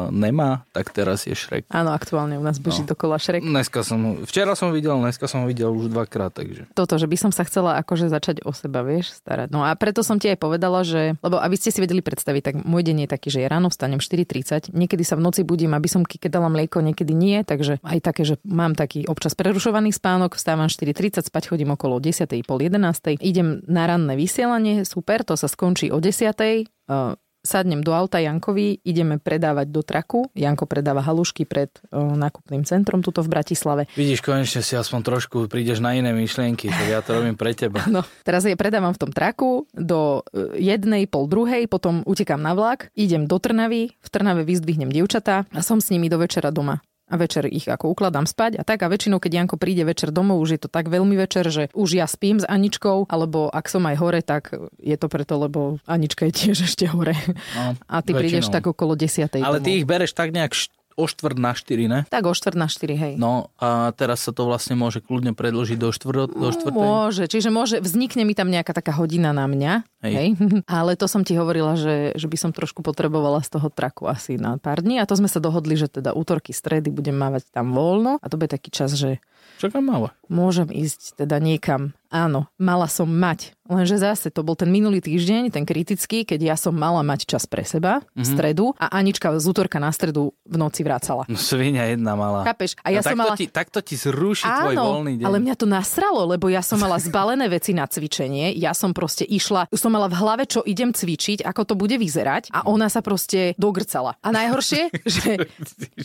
nemá, 0.09 0.65
tak 0.73 0.93
teraz 0.93 1.25
je 1.29 1.33
Shrek. 1.33 1.69
Áno, 1.69 1.93
aktuálne 1.93 2.37
u 2.37 2.43
nás 2.43 2.57
beží 2.57 2.85
no. 2.85 2.93
dokola 2.93 3.21
Shrek. 3.21 3.45
Dneska 3.45 3.85
som, 3.85 4.25
včera 4.25 4.57
som 4.57 4.73
videl, 4.73 4.97
dneska 4.97 5.29
som 5.29 5.45
ho 5.45 5.47
videl 5.49 5.69
už 5.73 5.93
dvakrát, 5.93 6.33
takže... 6.33 6.69
Toto, 6.73 6.97
že 6.97 7.05
by 7.05 7.17
som 7.17 7.31
sa 7.33 7.45
chcela 7.45 7.77
akože 7.81 8.09
začať 8.09 8.45
o 8.45 8.51
seba, 8.53 8.81
vieš, 8.81 9.17
starať. 9.21 9.53
No 9.53 9.61
a 9.65 9.73
preto 9.77 10.01
som 10.01 10.17
ti 10.17 10.29
aj 10.29 10.37
povedala, 10.41 10.81
že, 10.81 11.17
lebo 11.21 11.37
aby 11.37 11.55
ste 11.57 11.69
si 11.69 11.79
vedeli 11.81 12.01
predstaviť, 12.01 12.41
tak 12.41 12.55
môj 12.65 12.81
deň 12.85 13.05
je 13.05 13.09
taký 13.09 13.26
taký, 13.27 13.35
že 13.35 13.43
ja 13.43 13.51
ráno 13.51 13.67
vstanem 13.67 13.99
4.30, 13.99 14.71
niekedy 14.71 15.03
sa 15.03 15.19
v 15.19 15.27
noci 15.27 15.43
budím, 15.43 15.75
aby 15.75 15.91
som 15.91 16.07
dala 16.31 16.47
mlieko, 16.47 16.79
niekedy 16.79 17.11
nie, 17.11 17.43
takže 17.43 17.83
aj 17.83 17.99
také, 17.99 18.23
že 18.23 18.39
mám 18.47 18.71
taký 18.71 19.03
občas 19.11 19.35
prerušovaný 19.35 19.91
spánok, 19.91 20.39
vstávam 20.39 20.71
4.30, 20.71 21.27
spať 21.27 21.43
chodím 21.51 21.75
okolo 21.75 21.99
10. 21.99 22.31
pol 22.47 22.59
11. 22.63 23.19
Idem 23.19 23.59
na 23.67 23.83
ranné 23.83 24.15
vysielanie, 24.15 24.87
super, 24.87 25.27
to 25.27 25.35
sa 25.35 25.51
skončí 25.51 25.91
o 25.91 25.99
10 25.99 27.26
sadnem 27.47 27.79
do 27.79 27.95
auta 27.95 28.19
Jankovi, 28.19 28.83
ideme 28.83 29.15
predávať 29.15 29.67
do 29.71 29.81
traku. 29.81 30.27
Janko 30.35 30.67
predáva 30.67 30.99
halušky 30.99 31.47
pred 31.47 31.71
o, 31.89 32.19
nákupným 32.19 32.67
centrom 32.67 32.99
tuto 32.99 33.23
v 33.23 33.31
Bratislave. 33.31 33.87
Vidíš, 33.95 34.19
konečne 34.19 34.59
si 34.59 34.75
aspoň 34.75 34.99
trošku 35.07 35.37
prídeš 35.47 35.79
na 35.79 35.95
iné 35.95 36.11
myšlienky, 36.11 36.67
tak 36.67 36.87
ja 36.91 36.99
to 36.99 37.23
robím 37.23 37.39
pre 37.39 37.55
teba. 37.55 37.79
No, 37.97 38.03
teraz 38.21 38.43
je 38.43 38.53
predávam 38.53 38.91
v 38.91 38.99
tom 38.99 39.11
traku 39.15 39.65
do 39.73 40.21
e, 40.29 40.59
jednej, 40.59 41.07
pol 41.07 41.25
druhej, 41.25 41.65
potom 41.71 42.03
utekám 42.03 42.37
na 42.37 42.51
vlak, 42.51 42.91
idem 42.93 43.25
do 43.25 43.39
Trnavy, 43.39 43.95
v 43.95 44.07
Trnave 44.11 44.43
vyzdvihnem 44.43 44.91
dievčatá 44.91 45.47
a 45.49 45.59
som 45.63 45.79
s 45.79 45.89
nimi 45.89 46.11
do 46.11 46.19
večera 46.19 46.51
doma 46.51 46.83
a 47.07 47.15
večer 47.15 47.47
ich 47.47 47.65
ako 47.65 47.95
ukladám 47.95 48.27
spať 48.27 48.59
a 48.59 48.63
tak 48.67 48.83
a 48.83 48.91
väčšinou, 48.91 49.23
keď 49.23 49.31
Janko 49.43 49.55
príde 49.55 49.87
večer 49.87 50.11
domov, 50.11 50.43
už 50.43 50.59
je 50.59 50.61
to 50.67 50.69
tak 50.69 50.91
veľmi 50.91 51.15
večer, 51.15 51.47
že 51.47 51.71
už 51.71 51.95
ja 51.95 52.05
spím 52.05 52.43
s 52.43 52.45
Aničkou, 52.45 53.07
alebo 53.07 53.47
ak 53.47 53.71
som 53.71 53.87
aj 53.87 53.95
hore, 53.95 54.19
tak 54.19 54.51
je 54.77 54.97
to 54.99 55.07
preto, 55.07 55.39
lebo 55.39 55.79
Anička 55.87 56.27
je 56.27 56.33
tiež 56.35 56.67
ešte 56.67 56.91
hore. 56.91 57.15
No, 57.55 57.79
a 57.87 57.95
ty 58.03 58.11
väčšinou. 58.11 58.19
prídeš 58.19 58.47
tak 58.51 58.67
okolo 58.67 58.99
10. 58.99 59.39
Ale 59.39 59.59
domov. 59.59 59.65
ty 59.65 59.71
ich 59.79 59.87
bereš 59.87 60.11
tak 60.11 60.35
nejak 60.35 60.51
o 60.97 61.05
štvrt 61.05 61.37
na 61.37 61.53
4, 61.53 61.85
ne? 61.85 61.99
Tak 62.09 62.25
o 62.25 62.33
štvrt 62.33 62.57
na 62.57 62.65
4, 62.65 62.97
hej. 62.97 63.13
No 63.21 63.53
a 63.61 63.93
teraz 63.93 64.25
sa 64.25 64.33
to 64.33 64.49
vlastne 64.49 64.73
môže 64.73 64.99
kľudne 64.99 65.37
predložiť 65.37 65.77
do, 65.77 65.93
štvrt, 65.93 66.33
do 66.33 66.49
štvrtej? 66.49 66.73
Môže, 66.73 67.23
čiže 67.29 67.53
môže, 67.53 67.77
vznikne 67.77 68.25
mi 68.25 68.33
tam 68.33 68.49
nejaká 68.49 68.73
taká 68.73 68.97
hodina 68.97 69.29
na 69.29 69.45
mňa, 69.45 69.85
hej. 70.01 70.13
hej. 70.13 70.29
Ale 70.65 70.97
to 70.97 71.05
som 71.05 71.21
ti 71.21 71.37
hovorila, 71.37 71.77
že, 71.77 72.17
že 72.17 72.25
by 72.25 72.37
som 72.41 72.51
trošku 72.51 72.81
potrebovala 72.81 73.45
z 73.45 73.53
toho 73.53 73.69
traku 73.69 74.09
asi 74.09 74.41
na 74.41 74.57
pár 74.57 74.81
dní 74.81 74.97
a 74.97 75.05
to 75.05 75.13
sme 75.13 75.29
sa 75.29 75.37
dohodli, 75.37 75.77
že 75.77 75.87
teda 75.87 76.17
útorky, 76.17 76.49
stredy 76.49 76.89
budem 76.89 77.13
mávať 77.13 77.53
tam 77.53 77.77
voľno 77.77 78.17
a 78.17 78.25
to 78.25 78.41
bude 78.41 78.49
taký 78.49 78.73
čas, 78.73 78.97
že 78.97 79.21
Čakám 79.57 79.89
máva. 79.89 80.13
Môžem 80.29 80.69
ísť 80.69 81.17
teda 81.17 81.41
niekam. 81.41 81.97
Áno, 82.07 82.47
mala 82.55 82.87
som 82.87 83.07
mať. 83.07 83.57
Lenže 83.67 83.99
zase 83.99 84.31
to 84.31 84.47
bol 84.47 84.55
ten 84.55 84.71
minulý 84.71 85.03
týždeň, 85.03 85.51
ten 85.51 85.67
kritický, 85.67 86.23
keď 86.23 86.39
ja 86.39 86.55
som 86.55 86.71
mala 86.71 87.03
mať 87.03 87.27
čas 87.27 87.43
pre 87.43 87.67
seba 87.67 87.99
v 88.15 88.23
mm-hmm. 88.23 88.27
stredu 88.31 88.65
a 88.79 88.95
Anička 88.95 89.35
z 89.35 89.43
útorka 89.43 89.75
na 89.77 89.91
stredu 89.91 90.31
v 90.47 90.55
noci 90.55 90.87
vracala. 90.87 91.27
No 91.27 91.35
svinia 91.35 91.83
jedna 91.91 92.15
mala. 92.15 92.47
Chápeš? 92.47 92.79
A 92.79 92.95
ja 92.95 93.03
no, 93.03 93.11
som 93.11 93.19
mala... 93.19 93.35
Ti, 93.35 93.51
takto 93.51 93.83
ti 93.83 93.99
zruší 93.99 94.47
Áno, 94.47 94.71
tvoj 94.71 94.75
voľný 94.79 95.13
deň. 95.19 95.25
ale 95.27 95.37
mňa 95.43 95.55
to 95.59 95.67
nasralo, 95.67 96.23
lebo 96.31 96.47
ja 96.47 96.63
som 96.63 96.79
mala 96.79 96.95
zbalené 96.95 97.51
veci 97.55 97.75
na 97.75 97.83
cvičenie. 97.83 98.55
Ja 98.55 98.71
som 98.71 98.95
proste 98.95 99.27
išla, 99.27 99.67
som 99.75 99.91
mala 99.91 100.07
v 100.07 100.15
hlave, 100.15 100.47
čo 100.47 100.63
idem 100.63 100.95
cvičiť, 100.95 101.43
ako 101.43 101.61
to 101.67 101.73
bude 101.75 101.99
vyzerať 101.99 102.55
a 102.55 102.63
ona 102.71 102.87
sa 102.87 103.03
proste 103.03 103.51
dogrcala. 103.59 104.15
A 104.23 104.31
najhoršie, 104.31 104.95
že 105.15 105.43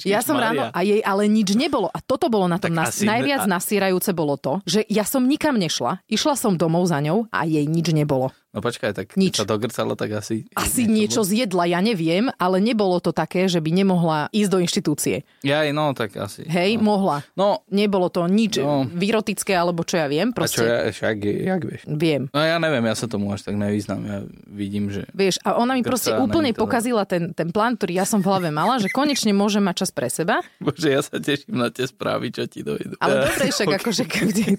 ja 0.03 0.19
som 0.19 0.35
ráno 0.35 0.67
a 0.67 0.79
jej 0.83 0.99
ale 1.07 1.31
nič 1.31 1.55
nebolo. 1.55 1.87
A 1.95 2.03
toto 2.03 2.27
bolo 2.27 2.51
na 2.51 2.59
tom 2.59 2.75
nas, 2.75 2.99
najviac 2.99 3.47
nasierajúce 3.47 4.11
bolo 4.11 4.35
to, 4.35 4.59
že 4.67 4.83
ja 4.91 5.07
som 5.07 5.23
nikam 5.31 5.55
nešla, 5.55 5.92
išla 6.09 6.37
som 6.39 6.57
domov 6.61 6.89
za 6.89 7.01
ňou 7.01 7.29
a 7.33 7.45
jej 7.49 7.65
nič 7.67 7.93
nebolo. 7.93 8.33
No 8.53 8.61
počkaj, 8.61 8.93
tak 8.93 9.17
Nič. 9.17 9.41
sa 9.41 9.49
dogrcalo, 9.49 9.97
tak 9.97 10.13
asi... 10.13 10.45
Asi 10.53 10.85
niečo 10.85 11.25
zjedla, 11.25 11.65
ja 11.73 11.81
neviem, 11.81 12.29
ale 12.37 12.61
nebolo 12.61 13.01
to 13.01 13.09
také, 13.09 13.49
že 13.49 13.65
by 13.65 13.73
nemohla 13.73 14.29
ísť 14.29 14.51
do 14.53 14.59
inštitúcie. 14.61 15.25
Ja, 15.41 15.65
no 15.73 15.97
tak 15.97 16.21
asi. 16.21 16.45
Hej, 16.45 16.77
no. 16.77 16.93
mohla. 16.93 17.25
No. 17.33 17.65
Nebolo 17.73 18.13
to 18.13 18.29
nič 18.29 18.61
no. 18.61 18.85
vyrotické, 18.85 19.57
alebo 19.57 19.89
čo 19.89 19.97
ja 19.97 20.05
viem. 20.05 20.37
Proste. 20.37 20.61
A 20.61 20.61
čo 20.61 20.69
ja, 20.69 20.79
však, 20.93 21.17
jak 21.25 21.63
vieš? 21.65 21.83
Viem. 21.89 22.29
No 22.29 22.45
ja 22.45 22.61
neviem, 22.61 22.85
ja 22.85 22.93
sa 22.93 23.09
tomu 23.09 23.33
až 23.33 23.49
tak 23.49 23.57
nevyznám. 23.57 24.01
Ja 24.05 24.19
vidím, 24.45 24.93
že... 24.93 25.09
Vieš, 25.17 25.41
a 25.49 25.57
ona 25.57 25.73
mi 25.73 25.81
proste 25.81 26.13
úplne 26.13 26.53
pokazila 26.53 27.09
ten, 27.09 27.33
ten 27.33 27.49
plán, 27.57 27.81
ktorý 27.81 28.05
ja 28.05 28.05
som 28.05 28.21
v 28.21 28.29
hlave 28.29 28.53
mala, 28.53 28.77
že 28.77 28.93
konečne 28.93 29.33
môžem 29.33 29.65
mať 29.65 29.89
čas 29.89 29.91
pre 29.97 30.13
seba. 30.13 30.45
Bože, 30.61 30.93
ja 30.93 31.01
sa 31.01 31.17
teším 31.17 31.57
na 31.57 31.73
tie 31.73 31.89
správy, 31.89 32.29
čo 32.29 32.45
ti 32.45 32.61
dojdu. 32.61 33.01
Ale 33.01 33.15
dobre, 33.33 33.49
však 33.49 33.81
akože 33.81 34.05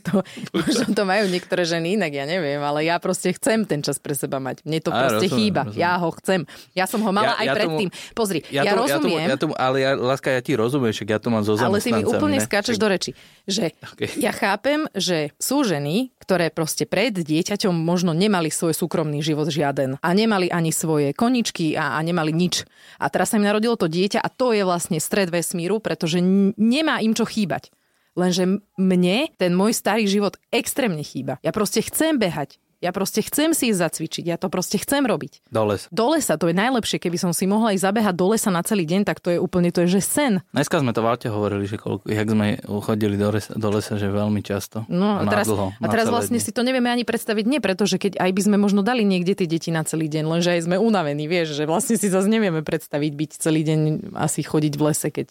to, 0.10 0.26
možno 0.50 0.98
to 0.98 1.04
majú 1.06 1.30
niektoré 1.30 1.62
ženy, 1.62 1.94
inak 1.94 2.10
ja 2.10 2.26
neviem, 2.26 2.58
ale 2.58 2.90
ja 2.90 2.98
proste 2.98 3.30
chcem 3.38 3.70
ten 3.70 3.83
čas 3.84 4.00
pre 4.00 4.16
seba 4.16 4.40
mať. 4.40 4.64
Mne 4.64 4.80
to 4.80 4.90
Á, 4.90 4.96
proste 4.98 5.28
rozumiem, 5.28 5.36
chýba. 5.38 5.62
rozumiem. 5.64 5.78
Ja 5.78 5.92
ho 6.00 6.10
chcem. 6.16 6.40
Ja 6.72 6.86
som 6.88 7.00
ho 7.00 7.12
mala 7.12 7.36
Ja- 7.36 7.38
aj 7.38 7.46
ja 7.46 7.54
tomu- 7.54 7.60
predtým. 7.60 7.90
Pozri, 8.14 8.40
ja, 8.48 8.62
tomu- 8.64 8.80
rozumiem, 8.82 9.28
Ja 9.28 9.28
tomu, 9.28 9.28
ja 9.28 9.38
tomu, 9.38 9.54
ale 9.56 9.76
ja, 9.78 9.92
láska, 9.94 10.30
ja 10.30 10.40
ti 10.40 10.54
rozumiem, 10.54 10.90
však 10.90 11.08
ja 11.10 11.20
to 11.20 11.28
mám 11.28 11.44
so 11.44 11.54
ale 11.54 11.78
ty 11.78 11.92
mi 11.92 12.02
úplne 12.02 12.40
ne? 12.40 12.44
skáčeš 12.44 12.80
do 12.80 12.88
reči. 12.88 13.12
Že 13.44 13.76
Okay. 13.94 14.10
ja 14.18 14.32
chápem, 14.32 14.88
že 14.94 15.36
sú 15.36 15.62
ženy, 15.62 16.16
ktoré 16.18 16.48
proste 16.48 16.88
pred 16.88 17.12
dieťaťom 17.12 17.76
možno 17.76 18.16
nemali 18.16 18.48
svoj 18.48 18.72
súkromný 18.72 19.20
život 19.20 19.46
žiaden 19.46 20.00
a 20.00 20.10
nemali 20.10 20.48
ani 20.48 20.72
svoje 20.72 21.12
koničky 21.12 21.76
a, 21.76 21.96
a 21.96 22.00
nemali 22.00 22.32
nič. 22.32 22.64
A 22.96 23.12
teraz 23.12 23.30
sa 23.30 23.36
im 23.36 23.44
narodilo 23.44 23.76
to 23.76 23.92
dieťa 23.92 24.18
a 24.18 24.32
to 24.32 24.56
je 24.56 24.64
vlastne 24.64 24.96
stred 24.98 25.28
vesmíru, 25.28 25.84
pretože 25.84 26.24
n- 26.24 26.56
nemá 26.56 27.04
im 27.04 27.12
čo 27.12 27.28
chýbať. 27.28 27.68
Lenže 28.14 28.46
mne 28.78 29.26
ten 29.36 29.52
môj 29.52 29.74
starý 29.74 30.06
život 30.06 30.38
extrémne 30.48 31.02
chýba. 31.02 31.42
Ja 31.42 31.50
proste 31.50 31.82
chcem 31.82 32.16
behať. 32.16 32.62
Ja 32.84 32.92
proste 32.92 33.24
chcem 33.24 33.56
si 33.56 33.72
ísť 33.72 33.80
zacvičiť. 33.80 34.24
Ja 34.28 34.36
to 34.36 34.52
proste 34.52 34.76
chcem 34.76 35.08
robiť. 35.08 35.48
Do 35.48 35.64
lesa. 35.64 35.88
Do 35.88 36.12
lesa, 36.12 36.36
to 36.36 36.52
je 36.52 36.56
najlepšie. 36.56 37.00
Keby 37.00 37.16
som 37.16 37.32
si 37.32 37.48
mohla 37.48 37.72
ísť 37.72 37.88
zabehať 37.88 38.16
do 38.20 38.28
lesa 38.36 38.52
na 38.52 38.60
celý 38.60 38.84
deň, 38.84 39.08
tak 39.08 39.24
to 39.24 39.32
je 39.32 39.40
úplne, 39.40 39.72
to 39.72 39.88
je 39.88 39.96
že 39.96 40.02
sen. 40.04 40.34
Dneska 40.52 40.84
sme 40.84 40.92
to 40.92 41.00
v 41.00 41.08
aute 41.08 41.32
hovorili, 41.32 41.64
že 41.64 41.80
koľko, 41.80 42.12
jak 42.12 42.28
sme 42.28 42.60
chodili 42.84 43.16
do 43.16 43.32
lesa, 43.32 43.56
do 43.56 43.70
lesa 43.72 43.96
že 43.96 44.12
veľmi 44.12 44.44
často. 44.44 44.84
No 44.92 45.24
a 45.24 45.24
na 45.24 45.32
teraz, 45.32 45.48
dlho, 45.48 45.72
a 45.72 45.88
teraz 45.88 46.12
vlastne 46.12 46.36
dni. 46.36 46.44
si 46.44 46.52
to 46.52 46.68
nevieme 46.68 46.92
ani 46.92 47.08
predstaviť, 47.08 47.46
nie 47.48 47.64
preto, 47.64 47.88
že 47.88 47.96
keď 47.96 48.20
aj 48.20 48.32
by 48.36 48.42
sme 48.44 48.58
možno 48.60 48.84
dali 48.84 49.08
niekde 49.08 49.40
tie 49.40 49.48
deti 49.48 49.72
na 49.72 49.88
celý 49.88 50.12
deň, 50.12 50.28
lenže 50.28 50.52
aj 50.52 50.68
sme 50.68 50.76
unavení, 50.76 51.24
vieš, 51.32 51.56
že 51.56 51.64
vlastne 51.64 51.96
si 51.96 52.12
zase 52.12 52.28
nevieme 52.28 52.60
predstaviť 52.68 53.12
byť 53.16 53.32
celý 53.40 53.64
deň 53.64 53.80
asi 54.20 54.44
chodiť 54.44 54.74
v 54.76 54.82
lese, 54.84 55.08
keď, 55.08 55.28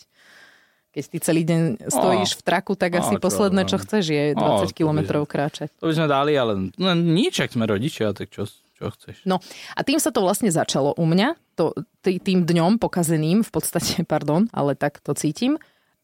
keď 0.92 1.04
ty 1.08 1.18
celý 1.24 1.42
deň 1.48 1.88
stojíš 1.88 2.36
v 2.36 2.42
traku, 2.44 2.76
tak 2.76 3.00
asi 3.00 3.16
čo 3.16 3.24
posledné, 3.24 3.64
čo 3.64 3.80
chceš, 3.80 4.04
je 4.12 4.24
Á, 4.32 4.36
20 4.36 4.44
to 4.44 4.66
by 4.68 4.76
kilometrov 4.76 5.22
kráčať. 5.24 5.72
To 5.80 5.88
by 5.88 5.94
sme 5.96 6.08
dali, 6.08 6.32
ale 6.36 6.68
no, 6.76 6.88
nič, 6.92 7.40
ak 7.40 7.56
sme 7.56 7.64
rodičia, 7.64 8.12
tak 8.12 8.28
čo, 8.28 8.44
čo 8.76 8.92
chceš. 8.92 9.24
No 9.24 9.40
a 9.72 9.80
tým 9.80 9.96
sa 9.96 10.12
to 10.12 10.20
vlastne 10.20 10.52
začalo 10.52 10.92
u 10.92 11.04
mňa, 11.08 11.56
to, 11.56 11.72
tý- 12.04 12.20
tým 12.20 12.44
dňom 12.44 12.76
pokazeným 12.76 13.40
v 13.40 13.50
podstate, 13.50 14.04
pardon, 14.12 14.52
ale 14.52 14.76
tak 14.76 15.00
to 15.00 15.16
cítim. 15.16 15.56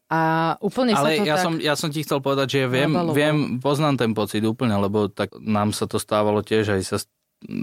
A 0.09 0.57
úplne 0.65 0.97
sa 0.97 1.05
Ale 1.05 1.21
to 1.21 1.29
ja, 1.29 1.37
tak... 1.37 1.45
som, 1.45 1.53
ja 1.61 1.77
som 1.77 1.93
ti 1.93 2.01
chcel 2.01 2.17
povedať, 2.17 2.57
že 2.57 2.57
ja 2.65 2.67
viem, 2.67 2.89
viem, 3.13 3.37
poznám 3.61 3.93
ten 3.93 4.17
pocit 4.17 4.41
úplne, 4.41 4.73
lebo 4.73 5.05
tak 5.05 5.37
nám 5.37 5.69
sa 5.69 5.85
to 5.85 6.01
stávalo 6.01 6.41
tiež, 6.41 6.73
aj 6.73 6.81
sa 6.81 6.97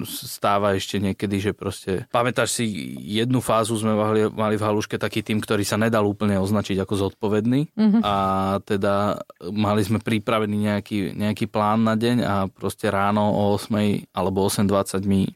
stáva 0.09 0.73
ešte 0.73 0.97
niekedy, 0.97 1.37
že 1.37 1.52
proste... 1.52 2.09
Pamätáš 2.09 2.61
si, 2.61 2.64
jednu 2.97 3.45
fázu 3.45 3.76
sme 3.76 3.92
mali, 3.92 4.25
mali 4.33 4.56
v 4.56 4.64
haluške 4.64 4.97
taký 4.97 5.21
tým, 5.21 5.37
ktorý 5.37 5.68
sa 5.68 5.76
nedal 5.76 6.09
úplne 6.09 6.40
označiť 6.40 6.80
ako 6.80 6.95
zodpovedný 7.12 7.76
Mhm. 7.76 8.00
a 8.00 8.14
teda 8.64 9.21
mali 9.52 9.85
sme 9.85 10.00
pripravený 10.00 10.56
nejaký, 10.73 11.12
nejaký 11.12 11.45
plán 11.52 11.85
na 11.85 11.92
deň 11.92 12.16
a 12.25 12.35
proste 12.49 12.88
ráno 12.88 13.37
o 13.37 13.52
8 13.52 14.09
alebo 14.16 14.49
8.20 14.49 15.04
mi 15.04 15.28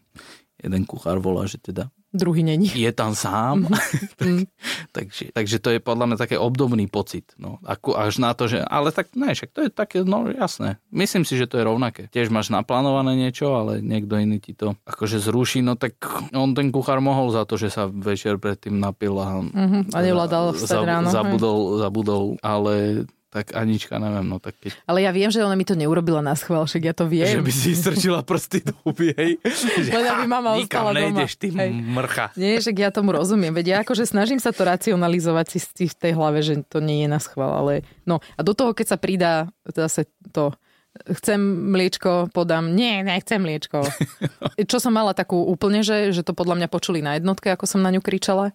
jeden 0.56 0.82
kuchár 0.88 1.20
volá, 1.20 1.44
že 1.44 1.60
teda 1.60 1.92
Druhý 2.10 2.42
není. 2.42 2.66
je 2.74 2.92
tam 2.92 3.14
sám. 3.14 3.66
Mm. 4.20 4.44
takže, 4.92 5.32
takže 5.32 5.56
to 5.64 5.72
je 5.72 5.80
podľa 5.80 6.12
mňa 6.12 6.16
také 6.20 6.36
obdobný 6.36 6.92
pocit. 6.92 7.32
No. 7.40 7.56
Ako 7.64 7.96
až 7.96 8.20
na 8.20 8.36
to, 8.36 8.52
že... 8.52 8.60
Ale 8.60 8.92
tak 8.92 9.16
ne, 9.16 9.32
však 9.32 9.48
to 9.48 9.60
je 9.64 9.70
také, 9.72 10.04
no 10.04 10.28
jasné. 10.28 10.76
Myslím 10.92 11.24
si, 11.24 11.40
že 11.40 11.48
to 11.48 11.56
je 11.56 11.64
rovnaké. 11.64 12.12
Tiež 12.12 12.28
máš 12.28 12.52
naplánované 12.52 13.16
niečo, 13.16 13.56
ale 13.56 13.80
niekto 13.80 14.20
iný 14.20 14.44
ti 14.44 14.52
to 14.52 14.76
akože 14.84 15.24
zruší, 15.24 15.64
no 15.64 15.72
tak 15.72 15.96
on 16.36 16.52
ten 16.52 16.68
kuchár 16.68 17.00
mohol 17.00 17.32
za 17.32 17.48
to, 17.48 17.56
že 17.56 17.72
sa 17.72 17.88
večer 17.88 18.36
predtým 18.36 18.76
napil 18.76 19.16
a... 19.16 19.40
Mhm, 19.40 19.96
a 19.96 19.98
nevládal 20.04 20.52
vstať 20.52 20.84
ráno. 20.84 21.08
hej. 21.08 21.16
Zabudol, 21.16 21.58
zabudol, 21.80 22.24
ale 22.44 23.04
tak 23.30 23.54
Anička, 23.54 24.02
neviem, 24.02 24.26
no 24.26 24.42
tak 24.42 24.58
keď... 24.58 24.74
Ale 24.90 25.06
ja 25.06 25.14
viem, 25.14 25.30
že 25.30 25.38
ona 25.38 25.54
mi 25.54 25.62
to 25.62 25.78
neurobila 25.78 26.18
na 26.18 26.34
schvál, 26.34 26.66
však 26.66 26.82
ja 26.82 26.94
to 26.98 27.06
viem. 27.06 27.30
Že 27.30 27.46
by 27.46 27.52
si 27.54 27.70
strčila 27.78 28.20
prsty 28.26 28.66
do. 28.66 28.74
Že, 29.86 29.90
Len 29.94 30.06
aby 30.10 30.26
mama 30.26 30.58
ostala 30.58 30.90
doma. 30.90 30.98
nejdeš, 30.98 31.38
ty 31.38 31.54
Hej. 31.54 31.70
mrcha. 31.70 32.34
Nie, 32.34 32.58
však 32.58 32.76
ja 32.82 32.90
tomu 32.90 33.14
rozumiem. 33.14 33.54
Veď 33.54 33.66
ja 33.70 33.76
akože 33.86 34.02
snažím 34.02 34.42
sa 34.42 34.50
to 34.50 34.66
racionalizovať 34.66 35.46
si 35.46 35.58
si 35.62 35.86
v 35.86 35.94
tej 35.94 36.12
hlave, 36.18 36.42
že 36.42 36.58
to 36.66 36.82
nie 36.82 37.06
je 37.06 37.08
na 37.08 37.22
schvál, 37.22 37.54
ale 37.54 37.86
no 38.02 38.18
a 38.34 38.40
do 38.42 38.50
toho, 38.50 38.74
keď 38.74 38.86
sa 38.92 38.98
pridá 38.98 39.46
zase 39.70 40.10
to 40.34 40.50
chcem 41.06 41.38
mliečko, 41.70 42.34
podám, 42.34 42.74
nie, 42.74 43.06
nechcem 43.06 43.38
mliečko. 43.38 43.86
Čo 44.70 44.82
som 44.82 44.90
mala 44.90 45.14
takú 45.14 45.38
úplne, 45.46 45.86
že, 45.86 46.10
že 46.10 46.26
to 46.26 46.34
podľa 46.34 46.58
mňa 46.58 46.68
počuli 46.68 46.98
na 46.98 47.16
jednotke, 47.16 47.46
ako 47.54 47.64
som 47.70 47.80
na 47.80 47.94
ňu 47.94 48.02
kričala, 48.02 48.50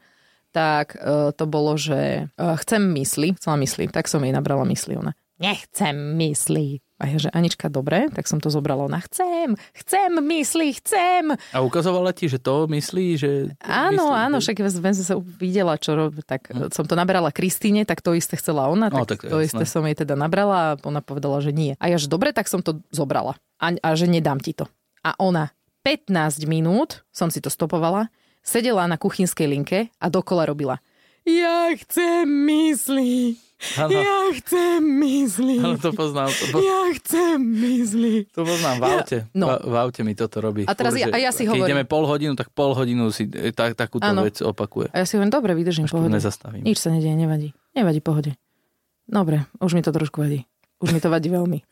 tak 0.56 0.96
e, 0.96 1.36
to 1.36 1.44
bolo, 1.44 1.76
že 1.76 2.32
e, 2.32 2.44
chcem 2.64 2.80
mysli, 2.96 3.36
chcela 3.36 3.60
mysli, 3.60 3.92
tak 3.92 4.08
som 4.08 4.24
jej 4.24 4.32
nabrala 4.32 4.64
mysli. 4.64 4.96
Ona, 4.96 5.12
nechcem 5.36 6.16
mysli. 6.16 6.80
A 6.96 7.12
ja, 7.12 7.20
že 7.20 7.28
Anička, 7.36 7.68
dobre, 7.68 8.08
tak 8.08 8.24
som 8.24 8.40
to 8.40 8.48
zobrala. 8.48 8.88
Ona, 8.88 9.04
chcem, 9.04 9.60
chcem 9.76 10.08
mysli, 10.16 10.80
chcem. 10.80 11.36
A 11.52 11.60
ukazovala 11.60 12.16
ti, 12.16 12.32
že 12.32 12.40
to 12.40 12.72
myslí, 12.72 13.08
že... 13.20 13.52
Áno, 13.60 14.16
myslí, 14.16 14.24
áno, 14.32 14.38
však 14.40 14.56
sme 14.64 14.96
sa 14.96 15.20
videla, 15.20 15.76
čo 15.76 15.92
rob, 16.00 16.16
tak 16.24 16.48
som 16.72 16.88
to 16.88 16.96
nabrala 16.96 17.36
Kristýne, 17.36 17.84
tak 17.84 18.00
to 18.00 18.16
isté 18.16 18.40
chcela 18.40 18.72
ona, 18.72 18.88
No, 18.88 19.04
tak, 19.04 19.28
tak 19.28 19.28
to 19.28 19.36
to 19.36 19.44
isté 19.44 19.68
som 19.68 19.84
jej 19.84 19.92
teda 19.92 20.16
nabrala 20.16 20.56
a 20.56 20.78
ona 20.88 21.04
povedala, 21.04 21.44
že 21.44 21.52
nie. 21.52 21.76
A 21.84 21.92
ja, 21.92 22.00
že 22.00 22.08
dobre, 22.08 22.32
tak 22.32 22.48
som 22.48 22.64
to 22.64 22.80
zobrala 22.96 23.36
a, 23.60 23.76
a 23.76 23.90
že 23.92 24.08
nedám 24.08 24.40
ti 24.40 24.56
to. 24.56 24.64
A 25.04 25.20
ona 25.20 25.52
15 25.84 26.48
minút, 26.48 27.04
som 27.12 27.28
si 27.28 27.44
to 27.44 27.52
stopovala, 27.52 28.08
sedela 28.46 28.86
na 28.86 28.96
kuchynskej 28.96 29.50
linke 29.50 29.90
a 29.98 30.06
dokola 30.08 30.46
robila. 30.46 30.78
Ja 31.26 31.74
chcem 31.76 32.30
mysli. 32.46 33.42
Áno. 33.74 33.90
Ja 33.90 34.30
chcem 34.36 34.78
mysli. 35.02 35.58
Áno, 35.58 35.74
to 35.76 35.90
poznám. 35.90 36.30
To, 36.30 36.44
po, 36.54 36.58
Ja 36.60 36.94
chcem 36.94 37.42
mysli. 37.42 38.30
to 38.30 38.46
poznám 38.46 38.76
v 38.78 38.84
aute. 38.86 39.18
no. 39.34 39.48
V, 39.50 39.66
v 39.66 39.76
aute 39.76 40.02
mi 40.04 40.14
toto 40.14 40.38
robí. 40.38 40.64
A 40.64 40.72
teraz 40.72 40.94
Furt, 40.94 41.02
ja- 41.02 41.10
a 41.10 41.18
ja 41.18 41.32
si 41.32 41.50
hovorím- 41.50 41.66
ideme 41.66 41.84
pol 41.84 42.06
hodinu, 42.06 42.38
tak 42.38 42.54
pol 42.54 42.72
hodinu 42.72 43.10
si 43.10 43.26
e, 43.26 43.50
tak, 43.50 43.74
takúto 43.74 44.06
Áno. 44.06 44.22
vec 44.22 44.38
opakuje. 44.38 44.94
A 44.94 45.02
ja 45.02 45.06
si 45.06 45.18
hovorím, 45.18 45.34
dobre, 45.34 45.52
vydržím, 45.52 45.90
pohode. 45.90 46.14
nezastavím. 46.14 46.62
Nič 46.62 46.78
sa 46.78 46.94
nedieje, 46.94 47.18
nevadí. 47.18 47.50
Nevadí, 47.74 48.00
pohode. 48.00 48.38
Dobre, 49.04 49.50
už 49.58 49.74
mi 49.74 49.82
to 49.82 49.90
trošku 49.90 50.22
vadí. 50.22 50.46
Už 50.78 50.92
mi 50.92 51.02
to 51.02 51.10
vadí 51.10 51.28
veľmi. 51.28 51.66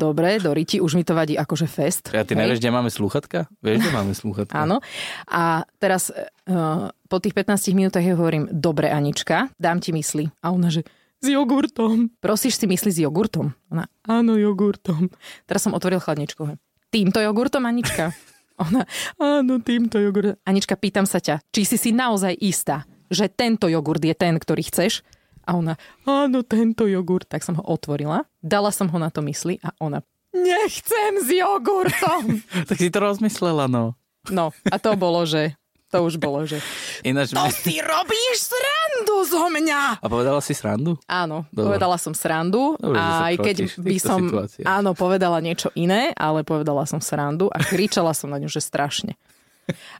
Dobre, 0.00 0.40
do 0.40 0.56
riti, 0.56 0.80
už 0.80 0.96
mi 0.96 1.04
to 1.04 1.12
vadí 1.12 1.36
akože 1.36 1.68
fest. 1.68 2.08
Ja 2.08 2.24
ty 2.24 2.32
hej? 2.32 2.40
nevieš, 2.40 2.64
kde 2.64 2.72
máme 2.72 2.88
slúchatka? 2.88 3.52
Vieš, 3.60 3.84
kde 3.84 3.92
máme 3.92 4.16
slúchatka? 4.16 4.56
Áno. 4.56 4.80
A 5.28 5.68
teraz 5.76 6.08
uh, 6.08 6.88
po 7.04 7.20
tých 7.20 7.36
15 7.36 7.76
minútach 7.76 8.00
ja 8.00 8.16
hovorím, 8.16 8.48
dobre 8.48 8.88
Anička, 8.88 9.52
dám 9.60 9.84
ti 9.84 9.92
mysli. 9.92 10.32
A 10.40 10.56
ona, 10.56 10.72
že 10.72 10.88
s 11.20 11.28
jogurtom. 11.28 12.08
Prosíš 12.16 12.56
si 12.56 12.64
mysli 12.64 12.96
s 12.96 12.98
jogurtom? 13.04 13.52
Ona, 13.68 13.84
áno, 14.08 14.40
jogurtom. 14.40 15.12
Teraz 15.44 15.68
som 15.68 15.76
otvoril 15.76 16.00
chladničku. 16.00 16.56
Týmto 16.88 17.20
jogurtom, 17.20 17.68
Anička? 17.68 18.16
Ona, 18.64 18.88
áno, 19.20 19.60
týmto 19.60 20.00
jogurtom. 20.00 20.40
Anička, 20.48 20.80
pýtam 20.80 21.04
sa 21.04 21.20
ťa, 21.20 21.44
či 21.52 21.68
si 21.68 21.76
si 21.76 21.92
naozaj 21.92 22.40
istá, 22.40 22.88
že 23.12 23.28
tento 23.28 23.68
jogurt 23.68 24.00
je 24.00 24.16
ten, 24.16 24.40
ktorý 24.40 24.64
chceš? 24.64 25.04
A 25.50 25.58
ona, 25.58 25.74
áno, 26.06 26.46
tento 26.46 26.86
jogurt. 26.86 27.26
Tak 27.26 27.42
som 27.42 27.58
ho 27.58 27.64
otvorila, 27.66 28.22
dala 28.38 28.70
som 28.70 28.86
ho 28.86 28.96
na 28.96 29.10
to 29.10 29.18
mysli 29.20 29.58
a 29.60 29.74
ona, 29.82 29.98
nechcem 30.30 31.18
s 31.18 31.26
jogurtom. 31.26 32.38
tak 32.70 32.78
si 32.78 32.86
to 32.86 33.02
rozmyslela, 33.02 33.66
no. 33.66 33.98
No, 34.30 34.54
a 34.70 34.76
to 34.78 34.94
bolo, 34.94 35.26
že... 35.26 35.58
To 35.90 36.06
už 36.06 36.22
bolo, 36.22 36.46
že... 36.46 36.62
Ináč... 37.02 37.34
To 37.34 37.50
si 37.50 37.82
robíš 37.82 38.46
srandu 38.46 39.26
zo 39.26 39.50
mňa! 39.50 39.98
A 39.98 40.06
povedala 40.06 40.38
si 40.38 40.54
srandu? 40.54 40.94
Áno, 41.10 41.50
Dobre. 41.50 41.74
povedala 41.74 41.98
som 41.98 42.14
srandu 42.14 42.78
Dobre, 42.78 42.94
a 42.94 43.26
aj 43.26 43.34
keď 43.42 43.56
by 43.74 43.96
som, 43.98 44.22
situáciách. 44.22 44.70
áno, 44.70 44.94
povedala 44.94 45.42
niečo 45.42 45.74
iné, 45.74 46.14
ale 46.14 46.46
povedala 46.46 46.86
som 46.86 47.02
srandu 47.02 47.50
a 47.50 47.58
kričala 47.58 48.14
som 48.14 48.30
na 48.30 48.38
ňu, 48.38 48.46
že 48.46 48.62
strašne. 48.62 49.18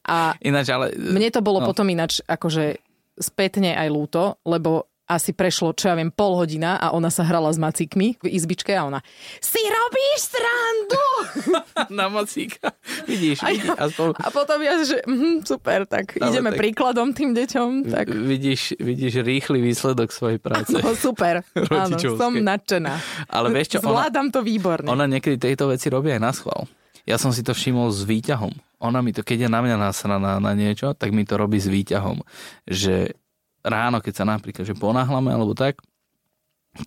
A 0.07 0.39
Ináč, 0.39 0.71
ale... 0.71 0.95
mne 0.95 1.27
to 1.35 1.43
bolo 1.43 1.59
No. 1.59 1.67
potom 1.67 1.91
ináč 1.91 2.23
akože 2.23 2.79
spätne 3.19 3.75
aj 3.75 3.89
ľúto, 3.91 4.39
lebo 4.47 4.87
asi 5.11 5.35
prešlo, 5.35 5.75
čo 5.75 5.91
ja 5.91 5.95
viem, 5.95 6.09
pol 6.09 6.39
hodina 6.39 6.79
a 6.79 6.95
ona 6.95 7.11
sa 7.11 7.27
hrala 7.27 7.51
s 7.51 7.59
macíkmi 7.59 8.23
v 8.23 8.27
izbičke 8.31 8.71
a 8.71 8.87
ona 8.87 9.01
si 9.43 9.59
robíš 9.59 10.31
srandu! 10.31 11.05
na 11.99 12.07
macíka. 12.07 12.71
Vidíš, 13.05 13.43
A, 13.43 13.51
ja, 13.51 13.75
aspoň... 13.77 14.15
a 14.15 14.29
potom 14.31 14.59
ja, 14.63 14.79
že 14.81 15.03
mhm, 15.03 15.43
super, 15.43 15.83
tak 15.85 16.15
Ale 16.15 16.31
ideme 16.31 16.55
tak- 16.55 16.61
príkladom 16.61 17.11
tým 17.11 17.35
deťom. 17.35 17.71
Tak, 17.91 18.07
Vidíš, 18.07 18.79
vidíš 18.79 19.21
rýchly 19.21 19.59
výsledok 19.59 20.15
svojej 20.15 20.39
práce. 20.39 20.71
no 20.71 20.95
super, 20.95 21.43
áno, 21.75 21.99
som 21.99 22.33
nadšená. 22.33 22.95
Ale 23.27 23.51
vieš 23.51 23.75
čo, 23.75 23.79
ona, 23.83 24.07
Zvládam 24.07 24.31
to 24.31 24.41
výborne. 24.41 24.87
ona 24.87 25.05
niekedy 25.05 25.37
tejto 25.37 25.67
veci 25.67 25.91
robí 25.91 26.15
aj 26.15 26.23
na 26.23 26.31
schvál. 26.31 26.71
Ja 27.09 27.19
som 27.19 27.35
si 27.35 27.43
to 27.43 27.51
všimol 27.51 27.91
s 27.91 28.05
výťahom. 28.05 28.53
Ona 28.81 29.01
mi 29.01 29.11
to, 29.11 29.21
keď 29.21 29.45
je 29.45 29.51
na 29.51 29.61
mňa 29.61 29.77
nasraná 29.77 30.39
na 30.39 30.53
niečo, 30.55 30.93
tak 30.95 31.11
mi 31.11 31.25
to 31.25 31.35
robí 31.35 31.59
s 31.59 31.67
výťahom. 31.67 32.23
Že 32.65 33.19
ráno, 33.65 34.01
keď 34.01 34.15
sa 34.23 34.25
napríklad 34.27 34.65
že 34.65 34.77
ponáhlame 34.77 35.33
alebo 35.33 35.53
tak, 35.53 35.81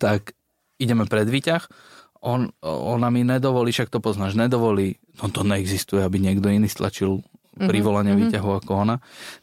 tak 0.00 0.34
ideme 0.78 1.06
pred 1.06 1.28
výťah, 1.28 1.66
on, 2.24 2.48
ona 2.64 3.12
mi 3.12 3.20
nedovolí, 3.20 3.68
však 3.68 3.92
to 3.92 4.00
poznáš, 4.00 4.32
nedovolí, 4.32 4.96
no 5.20 5.28
to 5.28 5.44
neexistuje, 5.44 6.00
aby 6.00 6.16
niekto 6.16 6.48
iný 6.48 6.72
stlačil 6.72 7.20
privolanie 7.54 8.16
mm-hmm. 8.16 8.32
výťahu 8.32 8.50
ako 8.64 8.72
ona, 8.74 8.96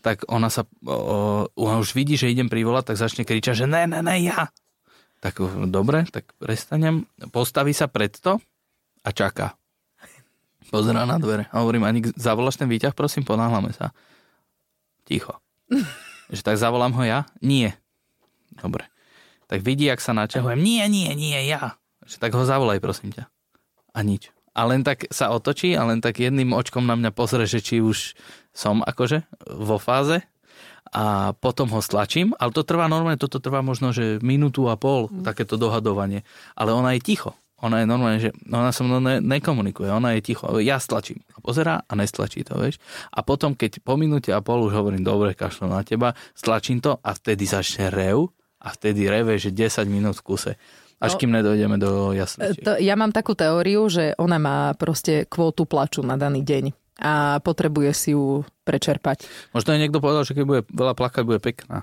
tak 0.04 0.28
ona 0.28 0.52
sa, 0.52 0.68
o, 0.84 1.48
ona 1.56 1.78
už 1.80 1.96
vidí, 1.96 2.20
že 2.20 2.28
idem 2.28 2.52
privolať, 2.52 2.92
tak 2.92 2.98
začne 3.00 3.24
kričať, 3.24 3.64
že 3.64 3.68
ne, 3.70 3.88
ne, 3.88 4.04
ne, 4.04 4.16
ja. 4.20 4.52
Tak 5.22 5.38
dobre, 5.70 6.10
tak 6.10 6.34
prestanem, 6.42 7.06
postaví 7.30 7.72
sa 7.72 7.86
pred 7.86 8.12
to 8.18 8.42
a 9.06 9.10
čaká. 9.14 9.56
Pozerá 10.74 11.04
na 11.04 11.20
dvere. 11.20 11.52
A 11.52 11.62
hovorím, 11.62 11.84
ani 11.84 12.00
zavoláš 12.16 12.58
ten 12.58 12.68
výťah, 12.68 12.96
prosím, 12.96 13.28
ponáhľame 13.28 13.76
sa. 13.76 13.94
Ticho. 15.06 15.38
že 16.32 16.42
tak 16.42 16.56
zavolám 16.56 16.96
ho 16.96 17.04
ja? 17.04 17.28
Nie. 17.44 17.76
Dobre. 18.56 18.88
Tak 19.52 19.62
vidí, 19.68 19.92
ak 19.92 20.00
sa 20.00 20.16
naťahujem. 20.16 20.58
Nie, 20.64 20.88
nie, 20.88 21.12
nie, 21.12 21.44
ja. 21.44 21.76
Že 22.08 22.18
tak 22.24 22.32
ho 22.40 22.48
zavolaj, 22.48 22.80
prosím 22.80 23.12
ťa. 23.12 23.28
A 23.92 24.00
nič. 24.02 24.32
A 24.52 24.68
len 24.68 24.84
tak 24.84 25.08
sa 25.12 25.32
otočí 25.32 25.76
a 25.76 25.84
len 25.88 26.00
tak 26.04 26.20
jedným 26.20 26.52
očkom 26.56 26.84
na 26.84 26.96
mňa 26.96 27.12
pozrie, 27.12 27.48
že 27.48 27.64
či 27.64 27.80
už 27.84 28.16
som 28.52 28.84
akože 28.84 29.24
vo 29.48 29.80
fáze 29.80 30.24
a 30.92 31.32
potom 31.40 31.72
ho 31.72 31.80
stlačím, 31.80 32.36
ale 32.36 32.52
to 32.52 32.68
trvá 32.68 32.92
normálne, 32.92 33.16
toto 33.16 33.40
trvá 33.40 33.64
možno, 33.64 33.96
že 33.96 34.20
minútu 34.20 34.68
a 34.68 34.76
pol, 34.76 35.08
mm. 35.08 35.24
takéto 35.24 35.56
dohadovanie. 35.56 36.28
Ale 36.56 36.76
ona 36.76 36.96
je 36.96 37.04
ticho. 37.04 37.32
Ona 37.62 37.82
je 37.82 37.86
normálne, 37.86 38.20
že 38.20 38.30
ona 38.50 38.74
so 38.74 38.82
mnou 38.82 38.98
ne, 38.98 39.22
nekomunikuje, 39.22 39.90
ona 39.90 40.18
je 40.18 40.34
ticho. 40.34 40.50
Ja 40.58 40.82
stlačím 40.82 41.22
a 41.34 41.40
pozerá 41.40 41.86
a 41.86 41.92
nestlačí 41.94 42.42
to, 42.42 42.58
vieš. 42.58 42.82
A 43.14 43.22
potom, 43.22 43.54
keď 43.54 43.86
po 43.86 43.96
minúte 43.96 44.34
a 44.34 44.42
pol 44.42 44.66
už 44.66 44.74
hovorím, 44.74 45.06
dobre, 45.06 45.38
kašlo 45.38 45.70
na 45.70 45.86
teba, 45.86 46.18
stlačím 46.34 46.82
to 46.82 46.98
a 46.98 47.14
vtedy 47.14 47.46
začne 47.46 47.94
rev 47.94 48.34
a 48.62 48.68
vtedy 48.74 49.06
reve, 49.06 49.38
že 49.38 49.54
10 49.54 49.86
minút 49.86 50.18
v 50.22 50.26
kuse. 50.26 50.54
Až 51.02 51.18
no, 51.18 51.20
kým 51.26 51.32
nedojdeme 51.34 51.82
do 51.82 52.14
jasnosti. 52.14 52.62
Ja 52.78 52.94
mám 52.94 53.10
takú 53.10 53.34
teóriu, 53.34 53.90
že 53.90 54.14
ona 54.22 54.38
má 54.38 54.78
proste 54.78 55.26
kvótu 55.26 55.66
plaču 55.66 56.06
na 56.06 56.14
daný 56.14 56.46
deň 56.46 56.81
a 57.02 57.42
potrebuje 57.42 57.92
si 57.98 58.10
ju 58.14 58.46
prečerpať. 58.62 59.26
Možno 59.58 59.74
aj 59.74 59.80
niekto 59.82 59.98
povedal, 59.98 60.22
že 60.22 60.38
keď 60.38 60.46
bude 60.46 60.62
veľa 60.70 60.94
plakať, 60.94 61.22
bude 61.26 61.42
pekná. 61.42 61.82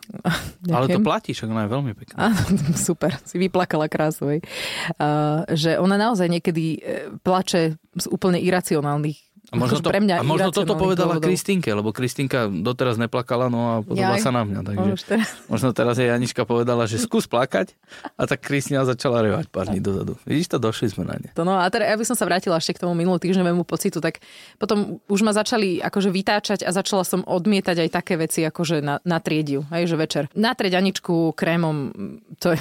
Ďakujem. 0.62 0.74
Ale 0.78 0.86
to 0.86 1.00
platí, 1.02 1.30
však 1.34 1.50
ona 1.50 1.66
je 1.66 1.70
veľmi 1.74 1.92
pekná. 1.98 2.16
A, 2.16 2.26
super, 2.88 3.18
si 3.26 3.36
vyplakala 3.36 3.90
krásovej. 3.90 4.46
Uh, 4.94 5.42
že 5.50 5.74
ona 5.76 5.98
naozaj 5.98 6.30
niekedy 6.30 6.64
e, 6.78 6.80
plače 7.18 7.76
z 7.98 8.06
úplne 8.14 8.38
iracionálnych 8.38 9.27
a 9.48 9.56
možno, 9.56 9.80
to, 9.80 9.88
pre 9.88 10.04
mňa 10.04 10.20
a 10.20 10.24
možno 10.24 10.52
toto 10.52 10.76
povedala 10.76 11.16
dôvodov. 11.16 11.32
Kristínke, 11.32 11.72
lebo 11.72 11.88
Kristínka 11.88 12.52
doteraz 12.52 13.00
neplakala, 13.00 13.48
no 13.48 13.60
a 13.64 13.74
podobá 13.80 14.20
sa 14.20 14.28
na 14.28 14.44
mňa. 14.44 14.60
Takže 14.60 14.92
teraz. 15.08 15.28
možno 15.48 15.72
teraz 15.72 15.96
jej 15.96 16.12
Janička 16.12 16.44
povedala, 16.44 16.84
že 16.84 17.00
skús 17.00 17.24
plakať 17.24 17.72
a 18.20 18.28
tak 18.28 18.44
Kristina 18.44 18.84
začala 18.84 19.24
revať 19.24 19.48
pár 19.48 19.72
dní 19.72 19.80
dozadu. 19.80 20.20
Vidíš 20.28 20.52
to, 20.52 20.56
došli 20.60 20.92
sme 20.92 21.08
na 21.08 21.16
ne. 21.16 21.32
To 21.32 21.48
no 21.48 21.56
a 21.56 21.64
teda 21.72 21.88
ja 21.88 21.96
by 21.96 22.04
som 22.04 22.12
sa 22.12 22.28
vrátila 22.28 22.60
ešte 22.60 22.76
k 22.76 22.84
tomu 22.84 22.92
minulý 22.92 23.24
týždňovému 23.24 23.64
pocitu, 23.64 24.04
tak 24.04 24.20
potom 24.60 25.00
už 25.08 25.20
ma 25.24 25.32
začali 25.32 25.80
akože 25.80 26.12
vytáčať 26.12 26.68
a 26.68 26.70
začala 26.70 27.08
som 27.08 27.24
odmietať 27.24 27.88
aj 27.88 27.90
také 27.90 28.20
veci, 28.20 28.44
akože 28.44 28.84
na, 28.84 29.00
na 29.08 29.16
triediu, 29.16 29.64
aj 29.72 29.88
že 29.88 29.96
večer. 29.96 30.24
Natrieť 30.36 30.76
Aničku 30.76 31.32
krémom, 31.32 31.96
to 32.36 32.52
je 32.52 32.60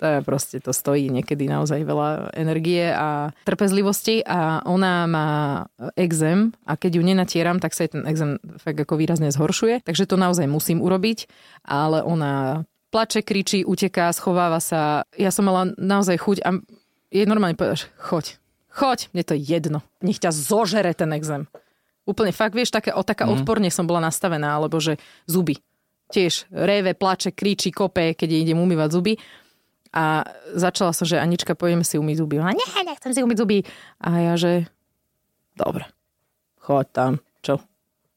proste, 0.00 0.58
to 0.64 0.72
stojí 0.72 1.12
niekedy 1.12 1.44
naozaj 1.46 1.84
veľa 1.84 2.32
energie 2.32 2.88
a 2.88 3.36
trpezlivosti 3.44 4.24
a 4.24 4.64
ona 4.64 5.04
má 5.04 5.28
exém 5.94 6.56
a 6.64 6.74
keď 6.80 6.98
ju 6.98 7.02
nenatieram, 7.04 7.60
tak 7.60 7.76
sa 7.76 7.84
jej 7.84 7.92
ten 7.92 8.08
exém 8.08 8.40
fakt 8.56 8.80
ako 8.80 8.96
výrazne 8.96 9.28
zhoršuje, 9.28 9.84
takže 9.84 10.08
to 10.08 10.16
naozaj 10.16 10.48
musím 10.48 10.80
urobiť, 10.80 11.28
ale 11.68 12.00
ona 12.00 12.64
plače, 12.90 13.22
kričí, 13.22 13.62
uteká, 13.62 14.10
schováva 14.10 14.58
sa. 14.58 15.06
Ja 15.14 15.30
som 15.30 15.46
mala 15.46 15.70
naozaj 15.78 16.18
chuť 16.18 16.38
a 16.42 16.58
jej 17.10 17.26
normálne 17.26 17.58
povedaš, 17.58 17.86
choď, 17.98 18.38
choď, 18.70 18.98
mne 19.14 19.22
to 19.22 19.32
je 19.38 19.42
jedno, 19.46 19.78
nech 20.02 20.18
ťa 20.18 20.34
zožere 20.34 20.90
ten 20.94 21.10
exém. 21.14 21.46
Úplne 22.08 22.34
fakt, 22.34 22.58
vieš, 22.58 22.74
také, 22.74 22.90
o, 22.90 23.06
taká 23.06 23.28
mm. 23.28 23.32
odporne 23.38 23.70
som 23.70 23.86
bola 23.86 24.02
nastavená, 24.02 24.58
alebo 24.58 24.82
že 24.82 24.98
zuby. 25.30 25.62
Tiež 26.10 26.50
reve, 26.50 26.98
plače, 26.98 27.30
kričí, 27.30 27.70
kope, 27.70 28.18
keď 28.18 28.42
idem 28.42 28.58
umývať 28.58 28.88
zuby. 28.90 29.14
A 29.90 30.22
začala 30.54 30.94
som, 30.94 31.02
že 31.02 31.18
Anička, 31.18 31.58
pojeme 31.58 31.82
si 31.82 31.98
umyť 31.98 32.16
zuby. 32.22 32.38
A 32.38 32.54
nie, 32.54 32.68
nechcem 32.86 33.10
si 33.10 33.20
umyť 33.22 33.36
zuby. 33.42 33.58
A 33.98 34.08
ja, 34.22 34.34
že 34.38 34.70
dobre, 35.58 35.86
choď 36.62 36.86
tam, 36.94 37.12
čo? 37.42 37.58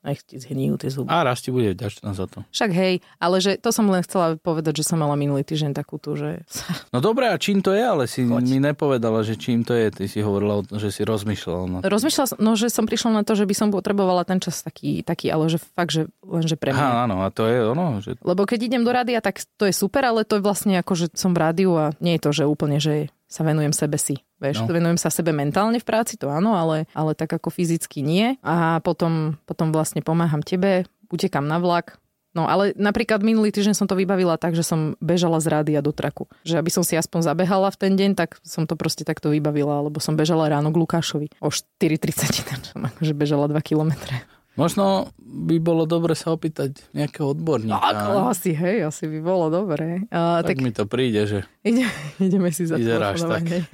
Nech 0.03 0.19
ti 0.27 0.35
zhnijú 0.37 0.75
tie 0.75 0.91
zuby. 0.91 1.07
A 1.07 1.23
raz 1.23 1.39
ti 1.39 1.49
bude 1.49 1.71
vďačná 1.71 2.11
za 2.11 2.27
to. 2.27 2.43
Však 2.51 2.71
hej, 2.75 2.99
ale 3.17 3.39
že 3.39 3.55
to 3.55 3.71
som 3.71 3.87
len 3.87 4.03
chcela 4.03 4.35
povedať, 4.35 4.83
že 4.83 4.87
som 4.91 4.99
mala 4.99 5.15
minulý 5.15 5.47
týždeň 5.47 5.71
takú 5.71 5.95
tu, 5.95 6.19
že... 6.19 6.43
No 6.91 6.99
dobré, 6.99 7.31
a 7.31 7.39
čím 7.39 7.63
to 7.63 7.71
je? 7.71 7.81
Ale 7.81 8.03
si 8.05 8.27
Choď. 8.27 8.43
mi 8.43 8.59
nepovedala, 8.59 9.23
že 9.23 9.39
čím 9.39 9.63
to 9.63 9.73
je. 9.73 9.89
Ty 9.89 10.05
si 10.11 10.19
hovorila, 10.19 10.61
že 10.75 10.91
si 10.91 11.07
rozmýšľala 11.07 11.65
na 11.65 11.77
to. 11.79 11.87
Rozmýšľala 11.87 12.27
som, 12.35 12.37
no 12.37 12.53
že 12.59 12.67
som 12.67 12.83
prišla 12.83 13.09
na 13.15 13.23
to, 13.23 13.33
že 13.33 13.47
by 13.47 13.55
som 13.55 13.71
potrebovala 13.71 14.27
ten 14.27 14.43
čas 14.43 14.59
taký, 14.61 15.01
taký 15.01 15.31
ale 15.31 15.47
že 15.47 15.57
fakt, 15.57 15.95
že 15.95 16.11
len 16.21 16.43
že 16.43 16.59
pre 16.59 16.75
mňa. 16.75 16.83
Aha, 16.83 17.07
áno, 17.07 17.23
a 17.23 17.31
to 17.31 17.47
je 17.47 17.57
ono. 17.63 18.03
Že... 18.03 18.19
Lebo 18.19 18.43
keď 18.43 18.59
idem 18.67 18.83
do 18.83 18.91
rádia, 18.91 19.23
tak 19.23 19.39
to 19.55 19.63
je 19.65 19.73
super, 19.73 20.03
ale 20.03 20.27
to 20.27 20.37
je 20.37 20.43
vlastne 20.43 20.75
ako, 20.75 20.93
že 20.93 21.05
som 21.15 21.31
v 21.31 21.41
rádiu 21.41 21.71
a 21.79 21.95
nie 22.03 22.19
je 22.19 22.23
to, 22.27 22.29
že 22.35 22.43
úplne, 22.43 22.77
že 22.83 23.07
sa 23.33 23.41
venujem 23.41 23.73
sebe 23.73 23.97
si. 23.97 24.21
Vieš, 24.43 24.67
no. 24.67 24.75
venujem 24.75 24.99
sa 24.99 25.07
sebe 25.07 25.31
mentálne 25.31 25.79
v 25.79 25.87
práci, 25.87 26.19
to 26.19 26.27
áno, 26.27 26.59
ale, 26.59 26.83
ale 26.91 27.15
tak 27.15 27.31
ako 27.31 27.47
fyzicky 27.47 28.03
nie. 28.03 28.35
A 28.43 28.83
potom, 28.83 29.39
potom 29.47 29.71
vlastne 29.71 30.03
pomáham 30.03 30.43
tebe, 30.43 30.83
utekam 31.07 31.47
na 31.47 31.63
vlak, 31.63 32.03
No 32.33 32.49
ale 32.49 32.73
napríklad 32.73 33.21
minulý 33.21 33.53
týždeň 33.53 33.77
som 33.77 33.85
to 33.85 33.93
vybavila 33.93 34.41
tak, 34.41 34.57
že 34.57 34.65
som 34.65 34.97
bežala 34.97 35.37
z 35.37 35.53
rádia 35.53 35.79
do 35.85 35.93
traku. 35.93 36.25
Že 36.41 36.65
aby 36.65 36.71
som 36.73 36.81
si 36.81 36.97
aspoň 36.97 37.29
zabehala 37.29 37.69
v 37.69 37.77
ten 37.77 37.93
deň, 37.93 38.17
tak 38.17 38.41
som 38.41 38.65
to 38.65 38.73
proste 38.73 39.05
takto 39.05 39.29
vybavila, 39.29 39.85
lebo 39.85 40.01
som 40.01 40.17
bežala 40.17 40.49
ráno 40.49 40.73
k 40.73 40.81
Lukášovi. 40.81 41.29
O 41.37 41.53
4.30 41.53 42.41
tam 42.49 42.59
som 42.65 42.81
akože 42.89 43.13
bežala 43.13 43.45
2 43.45 43.53
kilometre. 43.61 44.25
Možno 44.53 45.09
by 45.17 45.57
bolo 45.57 45.89
dobre 45.89 46.13
sa 46.13 46.29
opýtať 46.29 46.77
nejakého 46.93 47.33
odborníka. 47.33 47.73
Ako, 47.73 48.29
asi, 48.29 48.53
hej, 48.53 48.85
asi 48.85 49.09
by 49.09 49.19
bolo 49.25 49.49
dobre. 49.49 50.05
Uh, 50.13 50.45
tak, 50.45 50.53
tak 50.53 50.57
mi 50.61 50.69
to 50.69 50.85
príde, 50.85 51.25
že 51.25 51.39
ide, 51.65 51.89
ideme 52.21 52.53
si 52.53 52.69
za 52.69 52.77
tak. 52.77 53.17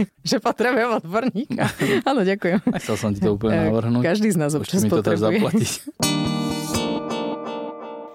Že 0.30 0.38
potrebujem 0.40 1.04
odborníka. 1.04 1.68
Áno, 2.10 2.24
ďakujem. 2.24 2.64
Chcel 2.80 2.96
som 2.96 3.10
ti 3.12 3.20
to 3.20 3.36
úplne 3.36 3.68
navrhnúť. 3.68 4.04
Každý 4.08 4.32
z 4.32 4.38
nás 4.40 4.56
občas 4.56 4.80
mi 4.80 4.90
to 4.90 5.04
zaplatiť. 5.04 5.72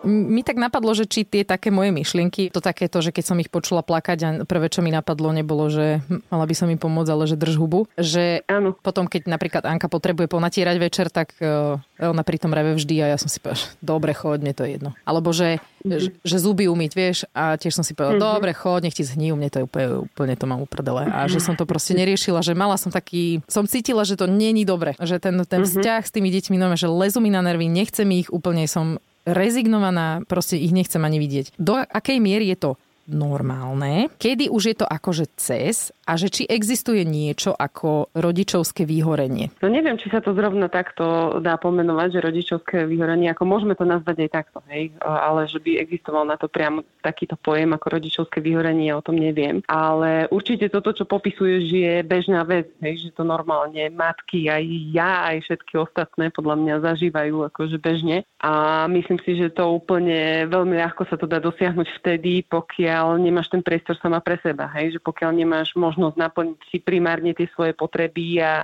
mi 0.05 0.45
tak 0.45 0.61
napadlo, 0.61 0.93
že 0.93 1.09
či 1.09 1.25
tie 1.25 1.43
také 1.43 1.73
moje 1.73 1.91
myšlienky, 1.91 2.53
to 2.53 2.61
takéto, 2.61 3.01
že 3.01 3.11
keď 3.11 3.25
som 3.25 3.41
ich 3.41 3.49
počula 3.49 3.81
plakať 3.81 4.19
a 4.23 4.29
prvé, 4.45 4.69
čo 4.69 4.85
mi 4.85 4.93
napadlo, 4.93 5.33
nebolo, 5.33 5.73
že 5.73 6.05
mala 6.29 6.45
by 6.45 6.55
som 6.55 6.69
im 6.69 6.79
pomôcť, 6.79 7.11
ale 7.11 7.25
že 7.25 7.41
drž 7.41 7.57
hubu. 7.57 7.89
Že 7.97 8.45
Áno. 8.47 8.77
potom, 8.77 9.09
keď 9.09 9.27
napríklad 9.27 9.65
Anka 9.65 9.89
potrebuje 9.89 10.29
ponatierať 10.29 10.77
večer, 10.79 11.07
tak 11.09 11.35
uh, 11.41 11.81
ona 11.99 12.23
pri 12.23 12.37
tom 12.37 12.53
reve 12.53 12.77
vždy 12.77 13.01
a 13.03 13.17
ja 13.17 13.19
som 13.19 13.33
si 13.33 13.41
povedal, 13.41 13.65
dobre, 13.81 14.13
choď, 14.13 14.39
mne 14.45 14.55
to 14.55 14.63
je 14.69 14.71
jedno. 14.79 14.91
Alebo 15.09 15.33
že, 15.33 15.59
mm-hmm. 15.59 16.01
že, 16.01 16.09
že 16.23 16.37
zuby 16.39 16.69
umyť, 16.69 16.93
vieš, 16.93 17.19
a 17.33 17.57
tiež 17.57 17.75
som 17.75 17.85
si 17.87 17.97
povedal, 17.97 18.21
mm-hmm. 18.21 18.35
dobre, 18.37 18.51
choď, 18.53 18.81
nech 18.87 18.97
ti 18.97 19.05
zhníjú, 19.07 19.35
mne 19.35 19.49
to 19.51 19.59
je 19.63 19.65
úplne, 19.65 19.89
úplne 20.05 20.35
to 20.37 20.45
mám 20.45 20.61
uprdele. 20.61 21.09
A 21.09 21.27
že 21.27 21.41
som 21.41 21.57
to 21.57 21.65
proste 21.65 21.97
neriešila, 21.97 22.45
že 22.45 22.53
mala 22.53 22.77
som 22.77 22.93
taký, 22.93 23.41
som 23.49 23.65
cítila, 23.65 24.05
že 24.05 24.21
to 24.21 24.29
není 24.29 24.69
dobre, 24.69 24.95
že 25.01 25.17
ten, 25.19 25.41
ten 25.49 25.65
mm-hmm. 25.65 25.71
vzťah 25.71 26.03
s 26.05 26.13
tými 26.13 26.29
deťmi, 26.29 26.57
no, 26.61 26.77
že 26.77 26.91
lezu 26.91 27.23
mi 27.23 27.33
na 27.33 27.41
nervy, 27.41 27.71
nechcem 27.71 28.07
ich 28.13 28.29
úplne, 28.29 28.67
som 28.69 29.01
rezignovaná, 29.25 30.23
proste 30.29 30.61
ich 30.61 30.73
nechcem 30.73 31.01
ani 31.01 31.19
vidieť. 31.19 31.57
Do 31.57 31.81
akej 31.81 32.21
miery 32.21 32.53
je 32.53 32.59
to 32.61 32.71
normálne, 33.09 34.09
kedy 34.17 34.49
už 34.49 34.63
je 34.73 34.77
to 34.81 34.87
akože 34.89 35.25
cez 35.37 35.93
a 36.05 36.21
že 36.21 36.29
či 36.29 36.43
existuje 36.45 37.01
niečo 37.05 37.57
ako 37.57 38.13
rodičovské 38.13 38.85
vyhorenie. 38.85 39.49
No 39.65 39.73
neviem, 39.73 39.97
či 39.97 40.13
sa 40.13 40.21
to 40.21 40.37
zrovna 40.37 40.69
takto 40.69 41.39
dá 41.41 41.57
pomenovať, 41.57 42.21
že 42.21 42.27
rodičovské 42.29 42.85
vyhorenie, 42.85 43.33
ako 43.33 43.45
môžeme 43.49 43.73
to 43.73 43.89
nazvať 43.89 44.29
aj 44.29 44.31
takto, 44.31 44.59
hej, 44.69 44.93
ale 45.01 45.49
že 45.49 45.61
by 45.61 45.81
existoval 45.81 46.29
na 46.29 46.37
to 46.37 46.49
priamo 46.49 46.85
takýto 47.01 47.41
pojem 47.41 47.73
ako 47.73 47.87
rodičovské 48.01 48.45
vyhorenie, 48.45 48.93
o 48.93 49.05
tom 49.05 49.17
neviem. 49.17 49.65
Ale 49.65 50.29
určite 50.29 50.69
toto, 50.69 50.93
čo 50.93 51.09
popisuješ, 51.09 51.65
je 51.73 51.95
bežná 52.05 52.45
vec, 52.45 52.69
hej, 52.85 53.09
že 53.09 53.17
to 53.17 53.25
normálne 53.25 53.81
matky, 53.93 54.53
aj 54.53 54.65
ja, 54.93 55.33
aj 55.33 55.49
všetky 55.49 55.81
ostatné 55.81 56.29
podľa 56.29 56.57
mňa 56.61 56.75
zažívajú 56.85 57.49
akože 57.49 57.81
bežne. 57.81 58.29
A 58.45 58.85
myslím 58.93 59.17
si, 59.25 59.41
že 59.41 59.49
to 59.49 59.73
úplne 59.73 60.45
veľmi 60.53 60.77
ľahko 60.77 61.09
sa 61.09 61.17
to 61.17 61.25
dá 61.25 61.41
dosiahnuť 61.41 61.89
vtedy, 62.01 62.45
pokiaľ 62.45 62.94
pokiaľ 62.95 63.19
nemáš 63.19 63.51
ten 63.51 63.59
priestor 63.59 63.99
sama 63.99 64.23
pre 64.23 64.39
seba, 64.39 64.71
hej? 64.79 64.95
že 64.95 65.01
pokiaľ 65.03 65.35
nemáš 65.35 65.75
možnosť 65.75 66.15
naplniť 66.15 66.59
si 66.71 66.79
primárne 66.79 67.35
tie 67.35 67.51
svoje 67.51 67.75
potreby 67.75 68.39
a 68.39 68.63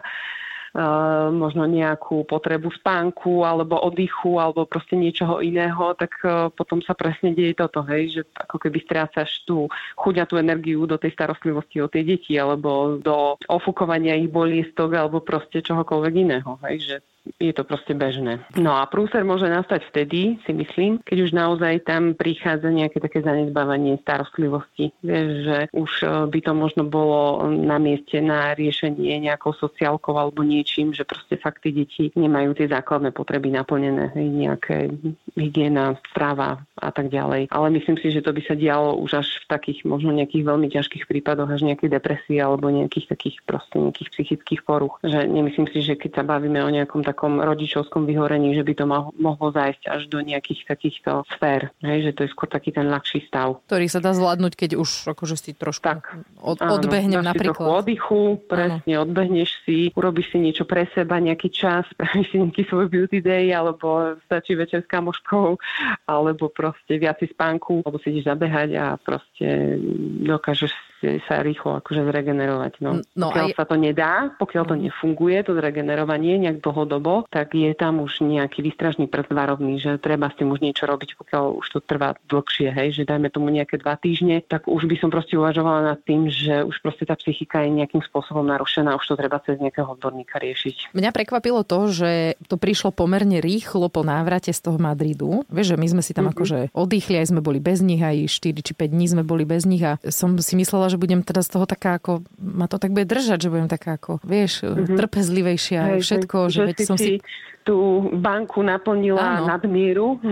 Uh, 0.71 1.35
možno 1.35 1.66
nejakú 1.66 2.23
potrebu 2.31 2.71
spánku 2.71 3.43
alebo 3.43 3.75
oddychu 3.75 4.38
alebo 4.38 4.71
proste 4.71 4.95
niečoho 4.95 5.43
iného, 5.43 5.99
tak 5.99 6.14
uh, 6.23 6.47
potom 6.47 6.79
sa 6.79 6.95
presne 6.95 7.35
deje 7.35 7.59
toto, 7.59 7.83
hej, 7.90 8.14
že 8.14 8.23
ako 8.38 8.55
keby 8.55 8.79
strácaš 8.87 9.43
tú 9.51 9.66
chuť 9.99 10.14
a 10.23 10.29
tú 10.31 10.38
energiu 10.38 10.87
do 10.87 10.95
tej 10.95 11.11
starostlivosti 11.19 11.83
o 11.83 11.90
tie 11.90 12.07
deti 12.07 12.38
alebo 12.38 13.03
do 13.03 13.35
ofúkovania 13.51 14.14
ich 14.14 14.31
boliestok 14.31 14.95
alebo 14.95 15.19
proste 15.19 15.59
čohokoľvek 15.59 16.14
iného, 16.14 16.55
hej, 16.62 16.77
že 16.79 16.97
je 17.37 17.52
to 17.52 17.62
proste 17.68 17.92
bežné. 17.92 18.40
No 18.56 18.76
a 18.76 18.88
prúser 18.88 19.22
môže 19.22 19.46
nastať 19.46 19.85
vtedy, 19.92 20.40
si 20.44 20.52
myslím, 20.56 21.00
keď 21.04 21.18
už 21.28 21.30
naozaj 21.37 21.85
tam 21.85 22.16
prichádza 22.16 22.72
nejaké 22.72 22.98
také 23.00 23.20
zanedbávanie 23.20 24.00
starostlivosti. 24.00 24.92
Vieš, 25.04 25.28
že 25.44 25.59
už 25.76 25.90
e, 26.00 26.06
by 26.33 26.40
to 26.40 26.52
možno 26.56 26.83
bolo 26.88 27.44
na 27.48 27.76
mieste 27.76 28.24
na 28.24 28.56
riešenie 28.56 29.20
nejakou 29.20 29.52
sociálkou 29.52 30.16
alebo 30.16 30.40
niečím, 30.40 30.96
že 30.96 31.04
proste 31.04 31.37
fakt 31.37 31.64
tí 31.64 31.76
deti 31.76 32.09
nemajú 32.16 32.56
tie 32.56 32.72
základné 32.72 33.12
potreby 33.12 33.52
naplnené, 33.52 34.16
nejaké 34.16 34.88
hygiena, 35.37 36.00
strava 36.12 36.64
a 36.80 36.88
tak 36.88 37.12
ďalej. 37.12 37.52
Ale 37.52 37.68
myslím 37.76 38.00
si, 38.00 38.09
že 38.09 38.24
to 38.24 38.33
by 38.33 38.40
sa 38.44 38.56
dialo 38.56 38.96
už 38.96 39.20
až 39.20 39.28
v 39.44 39.46
takých 39.52 39.85
možno 39.85 40.16
nejakých 40.16 40.44
veľmi 40.48 40.72
ťažkých 40.72 41.04
prípadoch, 41.04 41.52
až 41.52 41.68
nejakej 41.68 41.92
depresie 41.92 42.40
alebo 42.40 42.72
nejakých 42.72 43.12
takých 43.12 43.37
proste 43.44 43.76
nejakých 43.76 44.09
psychických 44.16 44.64
poruch. 44.64 44.96
Že 45.04 45.28
nemyslím 45.28 45.68
si, 45.68 45.85
že 45.85 46.00
keď 46.00 46.20
sa 46.20 46.24
bavíme 46.24 46.61
o 46.64 46.70
nejakom 46.72 47.04
takom 47.11 47.42
rodičovskom 47.42 48.07
vyhorení, 48.07 48.55
že 48.55 48.62
by 48.62 48.73
to 48.79 48.85
mohlo 49.18 49.49
zájsť 49.51 49.83
až 49.90 50.07
do 50.07 50.23
nejakých 50.23 50.70
takýchto 50.70 51.27
sfér. 51.35 51.75
Hej, 51.83 52.11
že 52.11 52.12
to 52.14 52.20
je 52.25 52.31
skôr 52.31 52.46
taký 52.46 52.70
ten 52.70 52.87
ľahší 52.87 53.27
stav. 53.27 53.59
Ktorý 53.66 53.87
sa 53.90 53.99
dá 53.99 54.14
zvládnuť, 54.14 54.53
keď 54.55 54.70
už 54.79 55.11
akože 55.11 55.37
si 55.37 55.51
trošku 55.53 55.83
tak, 55.83 56.14
od, 56.38 56.62
áno, 56.62 56.79
odbehnem 56.79 57.20
napríklad. 57.20 57.66
Si 57.66 57.77
oddychu, 57.83 58.20
presne, 58.46 58.94
áno. 58.94 59.03
odbehneš 59.05 59.51
si, 59.66 59.90
urobíš 59.99 60.31
si 60.31 60.38
niečo 60.38 60.64
pre 60.64 60.87
seba, 60.94 61.18
nejaký 61.18 61.51
čas, 61.51 61.85
spravíš 61.92 62.31
si 62.31 62.37
nejaký 62.38 62.62
svoj 62.70 62.87
beauty 62.87 63.18
day, 63.18 63.51
alebo 63.51 64.14
stačí 64.31 64.55
večer 64.55 64.87
s 64.87 64.88
kamoškou, 64.88 65.59
alebo 66.07 66.49
proste 66.49 66.96
viac 66.96 67.18
si 67.18 67.27
spánku, 67.27 67.83
alebo 67.83 67.99
si 67.99 68.14
ideš 68.14 68.31
zabehať 68.31 68.70
a 68.79 68.94
proste 69.01 69.77
dokážeš 70.25 70.89
sa 71.26 71.40
rýchlo 71.40 71.80
akože 71.80 72.04
zregenerovať. 72.06 72.72
No. 72.84 73.00
no 73.16 73.26
pokiaľ 73.32 73.46
aj... 73.50 73.56
sa 73.56 73.64
to 73.64 73.76
nedá, 73.80 74.12
pokiaľ 74.36 74.64
to 74.68 74.76
mhm. 74.76 74.82
nefunguje, 74.88 75.36
to 75.44 75.52
zregenerovanie 75.56 76.36
nejak 76.40 76.60
dlhodobo, 76.60 77.24
tak 77.32 77.56
je 77.56 77.72
tam 77.72 78.04
už 78.04 78.22
nejaký 78.24 78.60
výstražný 78.60 79.08
prst 79.08 79.32
varovný, 79.32 79.80
že 79.80 79.96
treba 79.98 80.28
s 80.28 80.36
tým 80.36 80.52
už 80.52 80.60
niečo 80.60 80.84
robiť, 80.84 81.16
pokiaľ 81.16 81.44
už 81.60 81.66
to 81.72 81.78
trvá 81.80 82.16
dlhšie, 82.28 82.70
hej, 82.70 83.02
že 83.02 83.02
dajme 83.08 83.32
tomu 83.32 83.48
nejaké 83.50 83.80
dva 83.80 83.96
týždne, 83.96 84.42
tak 84.44 84.68
už 84.68 84.86
by 84.86 84.96
som 84.98 85.08
proste 85.08 85.38
uvažovala 85.38 85.94
nad 85.94 85.98
tým, 86.02 86.28
že 86.28 86.62
už 86.66 86.82
proste 86.84 87.06
tá 87.06 87.14
psychika 87.16 87.62
je 87.64 87.70
nejakým 87.72 88.02
spôsobom 88.04 88.44
narušená, 88.44 88.94
už 88.98 89.06
to 89.06 89.14
treba 89.16 89.38
cez 89.42 89.56
nejakého 89.58 89.86
odborníka 89.86 90.36
riešiť. 90.42 90.92
Mňa 90.92 91.10
prekvapilo 91.14 91.62
to, 91.62 91.90
že 91.90 92.10
to 92.50 92.58
prišlo 92.58 92.90
pomerne 92.90 93.38
rýchlo 93.38 93.88
po 93.88 94.02
návrate 94.02 94.50
z 94.50 94.60
toho 94.60 94.76
Madridu. 94.76 95.46
Vieš, 95.48 95.74
že 95.74 95.80
my 95.80 95.86
sme 95.86 96.02
si 96.02 96.12
tam 96.12 96.28
mm-hmm. 96.28 96.36
akože 96.36 96.58
oddychli, 96.74 97.14
aj 97.22 97.30
sme 97.30 97.40
boli 97.40 97.62
bez 97.62 97.80
nich, 97.80 98.02
aj 98.02 98.26
4 98.26 98.66
či 98.66 98.72
5 98.74 98.90
dní 98.90 99.06
sme 99.06 99.22
boli 99.22 99.46
bez 99.46 99.64
nich 99.64 99.82
a 99.86 99.96
som 100.10 100.34
si 100.40 100.58
myslela, 100.58 100.89
že 100.90 100.98
budem 100.98 101.22
teda 101.22 101.46
z 101.46 101.48
toho 101.55 101.64
taká 101.64 102.03
ako, 102.03 102.26
ma 102.42 102.66
to 102.66 102.83
tak 102.83 102.90
bude 102.90 103.07
držať, 103.07 103.46
že 103.46 103.53
budem 103.55 103.70
taká 103.70 103.94
ako, 103.94 104.18
vieš, 104.26 104.66
mm-hmm. 104.66 104.98
trpezlivejšia 104.98 105.79
a 105.81 105.88
všetko, 106.03 106.50
že, 106.50 106.53
že 106.53 106.61
veď 106.66 106.76
som 106.83 106.96
si 106.98 107.22
tú 107.70 108.11
banku 108.18 108.66
naplnila 108.66 109.38
Áno. 109.38 109.46
nadmieru. 109.46 110.18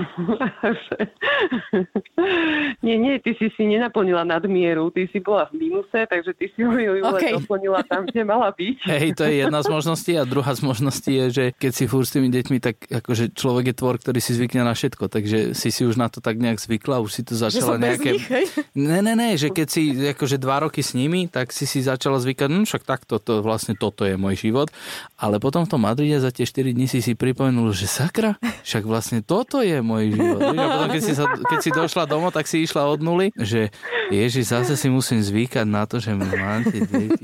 nie, 2.87 2.99
nie, 2.99 3.23
ty 3.23 3.39
si 3.39 3.47
si 3.55 3.63
nenaplnila 3.63 4.27
nadmieru, 4.27 4.91
ty 4.91 5.07
si 5.15 5.23
bola 5.23 5.47
v 5.55 5.63
mínuse, 5.63 6.03
takže 6.11 6.35
ty 6.35 6.51
si 6.51 6.67
ju 6.67 6.99
okay. 7.07 7.39
doplnila 7.39 7.87
tam, 7.87 8.11
kde 8.11 8.27
mala 8.27 8.51
byť. 8.51 8.91
Hej, 8.91 9.15
to 9.15 9.23
je 9.31 9.47
jedna 9.47 9.63
z 9.63 9.71
možností 9.71 10.19
a 10.19 10.27
druhá 10.27 10.51
z 10.51 10.67
možností 10.67 11.15
je, 11.15 11.27
že 11.31 11.45
keď 11.55 11.73
si 11.79 11.87
fúr 11.87 12.03
s 12.03 12.19
tými 12.19 12.27
deťmi, 12.27 12.59
tak 12.59 12.91
akože 12.91 13.31
človek 13.39 13.71
je 13.71 13.75
tvor, 13.79 14.03
ktorý 14.03 14.19
si 14.19 14.35
zvykne 14.35 14.67
na 14.67 14.75
všetko, 14.75 15.07
takže 15.07 15.55
si 15.55 15.71
si 15.71 15.87
už 15.87 15.95
na 15.95 16.11
to 16.11 16.19
tak 16.19 16.43
nejak 16.43 16.59
zvykla, 16.59 16.99
už 16.99 17.15
si 17.15 17.23
to 17.23 17.39
začala 17.39 17.79
že 17.79 17.83
nejaké... 17.87 18.11
Nich, 18.19 18.27
Ne, 18.75 19.03
ne, 19.03 19.15
ne, 19.15 19.39
že 19.39 19.55
keď 19.55 19.67
si 19.71 19.83
akože 20.17 20.39
dva 20.39 20.67
roky 20.67 20.83
s 20.83 20.95
nimi, 20.95 21.31
tak 21.31 21.55
si 21.55 21.67
si 21.67 21.83
začala 21.83 22.19
zvykať, 22.19 22.49
no 22.51 22.67
však 22.67 22.83
takto, 22.83 23.23
to, 23.23 23.47
vlastne 23.47 23.79
toto 23.79 24.03
je 24.03 24.19
môj 24.19 24.39
život, 24.39 24.69
ale 25.19 25.39
potom 25.39 25.63
v 25.63 25.71
tom 25.71 25.87
Madride 25.87 26.19
za 26.19 26.35
tie 26.35 26.47
4 26.47 26.75
dní 26.75 26.89
si 26.89 27.05
si 27.05 27.13
pripomenul, 27.29 27.77
že 27.77 27.85
sakra, 27.85 28.41
však 28.65 28.89
vlastne 28.89 29.21
toto 29.21 29.61
je 29.61 29.85
môj 29.85 30.17
život. 30.17 30.41
a 30.41 30.53
potom, 30.57 30.89
keď 30.89 31.03
si, 31.05 31.13
sa, 31.13 31.25
keď 31.29 31.59
si 31.61 31.71
došla 31.71 32.05
domov, 32.09 32.33
tak 32.33 32.49
si 32.49 32.65
išla 32.65 32.89
od 32.89 33.05
nuly, 33.05 33.29
že 33.37 33.69
ježi, 34.09 34.41
zase 34.41 34.81
si 34.81 34.89
musím 34.89 35.21
zvykať 35.21 35.69
na 35.69 35.85
to, 35.85 36.01
že 36.01 36.17
mám 36.17 36.65
tie 36.65 36.89
deti. 36.89 37.21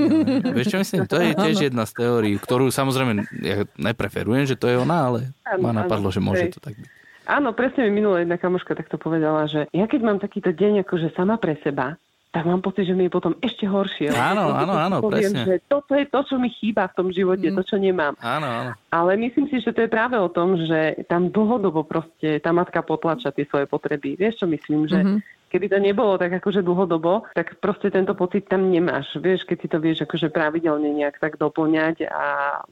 Vieš 0.52 0.66
čo 0.68 0.78
myslím? 0.84 1.00
To 1.08 1.16
je 1.16 1.32
tiež 1.32 1.56
jedna 1.72 1.88
z 1.88 2.04
teórií, 2.04 2.36
ktorú 2.36 2.68
samozrejme 2.68 3.24
ja 3.40 3.64
nepreferujem, 3.80 4.44
že 4.44 4.60
to 4.60 4.68
je 4.68 4.76
ona, 4.76 5.08
ale 5.08 5.20
ma 5.56 5.72
napadlo, 5.72 6.12
že 6.12 6.20
môže 6.20 6.52
to 6.52 6.60
tak 6.60 6.76
byť. 6.76 6.88
Áno, 7.24 7.56
presne 7.56 7.88
mi 7.88 8.04
minulá 8.04 8.20
jedna 8.20 8.36
kamoška 8.36 8.76
takto 8.76 9.00
povedala, 9.00 9.48
že 9.48 9.64
ja 9.72 9.88
keď 9.88 10.00
mám 10.04 10.18
takýto 10.20 10.52
deň 10.52 10.84
akože 10.84 11.16
sama 11.16 11.40
pre 11.40 11.56
seba, 11.64 11.96
tak 12.34 12.50
mám 12.50 12.58
pocit, 12.58 12.90
že 12.90 12.98
mi 12.98 13.06
je 13.06 13.14
potom 13.14 13.38
ešte 13.38 13.62
horšie. 13.62 14.10
Áno, 14.10 14.50
áno, 14.50 14.74
áno, 14.74 14.96
poviem, 14.98 15.30
presne. 15.30 15.46
Že 15.46 15.54
toto 15.70 15.94
je 15.94 16.06
to, 16.10 16.20
čo 16.26 16.34
mi 16.42 16.50
chýba 16.50 16.90
v 16.90 16.96
tom 16.98 17.08
živote, 17.14 17.46
mm. 17.46 17.54
to, 17.54 17.62
čo 17.62 17.76
nemám. 17.78 18.18
Áno, 18.18 18.46
áno. 18.50 18.70
Ale 18.90 19.14
myslím 19.14 19.46
si, 19.46 19.62
že 19.62 19.70
to 19.70 19.86
je 19.86 19.94
práve 19.94 20.18
o 20.18 20.26
tom, 20.26 20.58
že 20.58 21.06
tam 21.06 21.30
dlhodobo 21.30 21.86
proste 21.86 22.42
tá 22.42 22.50
matka 22.50 22.82
potlača 22.82 23.30
tie 23.30 23.46
svoje 23.46 23.70
potreby. 23.70 24.18
Vieš, 24.18 24.42
čo 24.42 24.46
myslím? 24.50 24.90
Že 24.90 24.98
mm-hmm 24.98 25.42
keby 25.54 25.70
to 25.70 25.78
nebolo 25.78 26.18
tak 26.18 26.34
akože 26.42 26.66
dlhodobo, 26.66 27.30
tak 27.30 27.62
proste 27.62 27.94
tento 27.94 28.18
pocit 28.18 28.50
tam 28.50 28.74
nemáš. 28.74 29.14
Vieš, 29.14 29.46
keď 29.46 29.56
si 29.62 29.68
to 29.70 29.78
vieš 29.78 30.02
akože 30.02 30.34
pravidelne 30.34 30.90
nejak 30.90 31.22
tak 31.22 31.38
doplňať 31.38 32.10
a 32.10 32.24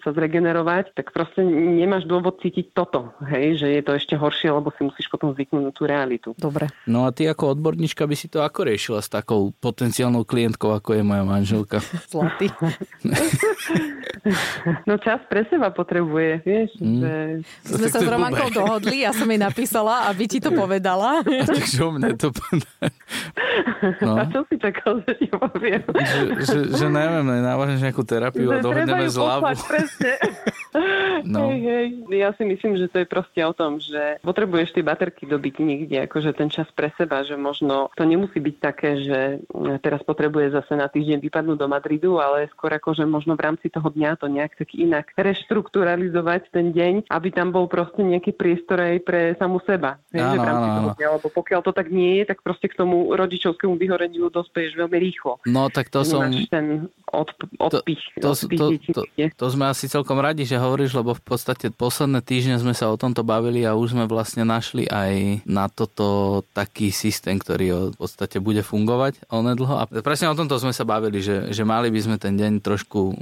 sa 0.02 0.10
zregenerovať, 0.10 0.98
tak 0.98 1.14
proste 1.14 1.46
nemáš 1.46 2.10
dôvod 2.10 2.42
cítiť 2.42 2.74
toto, 2.74 3.14
hej, 3.30 3.62
že 3.62 3.70
je 3.70 3.82
to 3.86 3.94
ešte 3.94 4.18
horšie, 4.18 4.50
lebo 4.50 4.74
si 4.74 4.82
musíš 4.82 5.06
potom 5.06 5.30
zvyknúť 5.30 5.62
na 5.62 5.70
tú 5.70 5.86
realitu. 5.86 6.34
Dobre. 6.34 6.66
No 6.90 7.06
a 7.06 7.14
ty 7.14 7.30
ako 7.30 7.54
odborníčka 7.54 8.02
by 8.02 8.18
si 8.18 8.26
to 8.26 8.42
ako 8.42 8.66
riešila 8.66 8.98
s 8.98 9.06
takou 9.06 9.54
potenciálnou 9.62 10.26
klientkou, 10.26 10.74
ako 10.74 10.98
je 10.98 11.02
moja 11.06 11.22
manželka? 11.22 11.78
Zlatý. 12.12 12.50
no 14.88 14.98
čas 14.98 15.22
pre 15.30 15.46
seba 15.46 15.70
potrebuje, 15.70 16.42
vieš. 16.42 16.70
Mm. 16.82 16.98
Že... 16.98 17.12
Sme 17.78 17.86
sa 17.86 18.00
s 18.02 18.08
Romankou 18.10 18.50
dohodli, 18.50 19.06
ja 19.06 19.14
som 19.14 19.30
jej 19.30 19.38
napísala, 19.38 20.10
aby 20.10 20.26
ti 20.26 20.42
to 20.42 20.50
povedala. 20.50 21.22
Takže 21.22 21.78
o 21.86 21.90
mne 21.94 22.18
to 22.18 22.34
No. 24.02 24.18
A 24.18 24.26
čo 24.30 24.46
si 24.46 24.58
čakal, 24.58 25.02
že 25.06 25.14
ti 25.18 25.26
poviem? 25.30 25.82
Že, 25.86 26.18
že, 26.42 26.58
že 26.74 26.86
neviem, 26.86 27.26
návažeš 27.26 27.78
nejakú 27.82 28.02
terapiu 28.06 28.50
a 28.50 28.62
dohodneme 28.62 29.06
zľavu. 29.10 29.54
presne. 29.66 30.12
No. 31.22 31.52
Hej, 31.52 31.60
hej. 31.60 31.86
Ja 32.16 32.32
si 32.32 32.48
myslím, 32.48 32.80
že 32.80 32.88
to 32.88 33.04
je 33.04 33.06
proste 33.06 33.36
o 33.44 33.52
tom, 33.52 33.76
že 33.76 34.16
potrebuješ 34.24 34.72
tie 34.72 34.80
baterky 34.80 35.28
dobiť 35.28 35.60
niekde, 35.60 36.08
akože 36.08 36.32
ten 36.32 36.48
čas 36.48 36.64
pre 36.72 36.88
seba, 36.96 37.20
že 37.22 37.36
možno 37.36 37.92
to 37.92 38.08
nemusí 38.08 38.40
byť 38.40 38.56
také, 38.56 39.04
že 39.04 39.20
teraz 39.84 40.00
potrebuje 40.00 40.56
zase 40.56 40.72
na 40.74 40.88
týždeň 40.88 41.20
vypadnúť 41.20 41.58
do 41.60 41.68
Madridu, 41.68 42.12
ale 42.18 42.48
skôr 42.56 42.72
akože 42.72 43.04
možno 43.04 43.36
v 43.36 43.44
rámci 43.44 43.68
toho 43.68 43.84
dňa 43.92 44.16
to 44.16 44.26
nejak 44.32 44.56
tak 44.56 44.72
inak 44.72 45.12
reštrukturalizovať 45.12 46.48
ten 46.48 46.72
deň, 46.72 47.06
aby 47.12 47.28
tam 47.28 47.52
bol 47.52 47.68
proste 47.68 48.00
nejaký 48.00 48.32
priestor 48.32 48.80
aj 48.80 48.96
pre 49.04 49.36
samú 49.36 49.60
seba. 49.68 50.00
Hej, 50.10 50.24
áno, 50.24 50.32
že 50.32 50.38
v 50.40 50.48
rámci 50.48 50.68
áno, 50.68 50.76
toho 50.80 50.90
dňa, 50.96 51.08
lebo 51.20 51.28
pokiaľ 51.28 51.60
to 51.68 51.72
tak 51.76 51.86
nie 51.92 52.24
je, 52.24 52.32
tak 52.32 52.40
proste 52.40 52.61
k 52.68 52.74
tomu 52.78 53.10
rodičovskému 53.14 53.78
vyhoreniu 53.78 54.28
dospeješ 54.28 54.78
veľmi 54.78 54.98
rýchlo. 54.98 55.40
No 55.48 55.72
tak 55.72 55.88
to 55.88 56.02
som... 56.06 56.30
Ten 56.50 56.90
odpich, 57.12 58.00
to, 58.16 58.32
to, 58.32 58.48
to, 58.56 58.66
to, 58.88 59.02
to 59.36 59.46
sme 59.52 59.68
asi 59.68 59.84
celkom 59.84 60.16
radi, 60.16 60.48
že 60.48 60.56
hovoríš, 60.56 60.96
lebo 60.96 61.12
v 61.12 61.20
podstate 61.20 61.68
posledné 61.68 62.24
týždne 62.24 62.56
sme 62.56 62.72
sa 62.72 62.88
o 62.88 62.96
tomto 62.96 63.20
bavili 63.20 63.68
a 63.68 63.76
už 63.76 63.92
sme 63.92 64.08
vlastne 64.08 64.48
našli 64.48 64.88
aj 64.88 65.44
na 65.44 65.68
toto 65.68 66.40
taký 66.56 66.88
systém, 66.88 67.36
ktorý 67.36 67.92
v 67.92 67.96
podstate 68.00 68.40
bude 68.40 68.64
fungovať 68.64 69.28
onedlho. 69.28 69.76
A 69.76 69.84
presne 70.00 70.32
o 70.32 70.38
tomto 70.38 70.56
sme 70.56 70.72
sa 70.72 70.88
bavili, 70.88 71.20
že, 71.20 71.52
že 71.52 71.62
mali 71.68 71.92
by 71.92 72.00
sme 72.00 72.16
ten 72.16 72.32
deň 72.32 72.64
trošku 72.64 73.12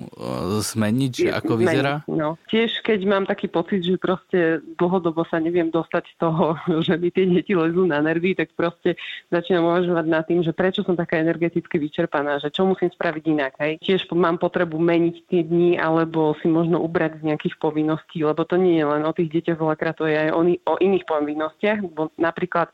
zmeniť, 0.63 1.13
že 1.13 1.29
ako 1.35 1.53
vyzerá. 1.59 2.07
No. 2.07 2.39
Tiež 2.47 2.87
keď 2.87 3.01
mám 3.11 3.25
taký 3.27 3.51
pocit, 3.51 3.83
že 3.83 3.99
proste 3.99 4.63
dlhodobo 4.79 5.27
sa 5.27 5.43
neviem 5.43 5.69
dostať 5.69 6.05
z 6.07 6.17
toho, 6.23 6.45
že 6.87 6.95
mi 6.95 7.11
tie 7.11 7.27
deti 7.27 7.59
lezú 7.59 7.91
na 7.91 7.99
nervy, 7.99 8.39
tak 8.39 8.55
proste 8.55 8.95
začínam 9.31 9.71
uvažovať 9.71 10.07
nad 10.11 10.27
tým, 10.27 10.43
že 10.43 10.51
prečo 10.51 10.83
som 10.83 10.99
taká 10.99 11.23
energeticky 11.23 11.79
vyčerpaná, 11.79 12.43
že 12.43 12.51
čo 12.51 12.67
musím 12.67 12.91
spraviť 12.91 13.25
inak. 13.31 13.53
Hej? 13.63 13.73
tiež 13.81 14.11
mám 14.13 14.37
potrebu 14.37 14.77
meniť 14.77 15.17
tie 15.31 15.43
dni 15.47 15.79
alebo 15.79 16.35
si 16.43 16.51
možno 16.51 16.83
ubrať 16.83 17.23
z 17.23 17.33
nejakých 17.33 17.57
povinností, 17.63 18.27
lebo 18.27 18.43
to 18.43 18.59
nie 18.59 18.83
je 18.83 18.87
len 18.87 19.03
o 19.07 19.15
tých 19.15 19.31
deťoch, 19.31 19.63
veľakrát 19.63 19.95
to 19.97 20.11
je 20.11 20.17
aj 20.19 20.31
o, 20.35 20.43
o 20.43 20.75
iných 20.83 21.07
povinnostiach, 21.07 21.79
bo 21.95 22.11
napríklad 22.19 22.69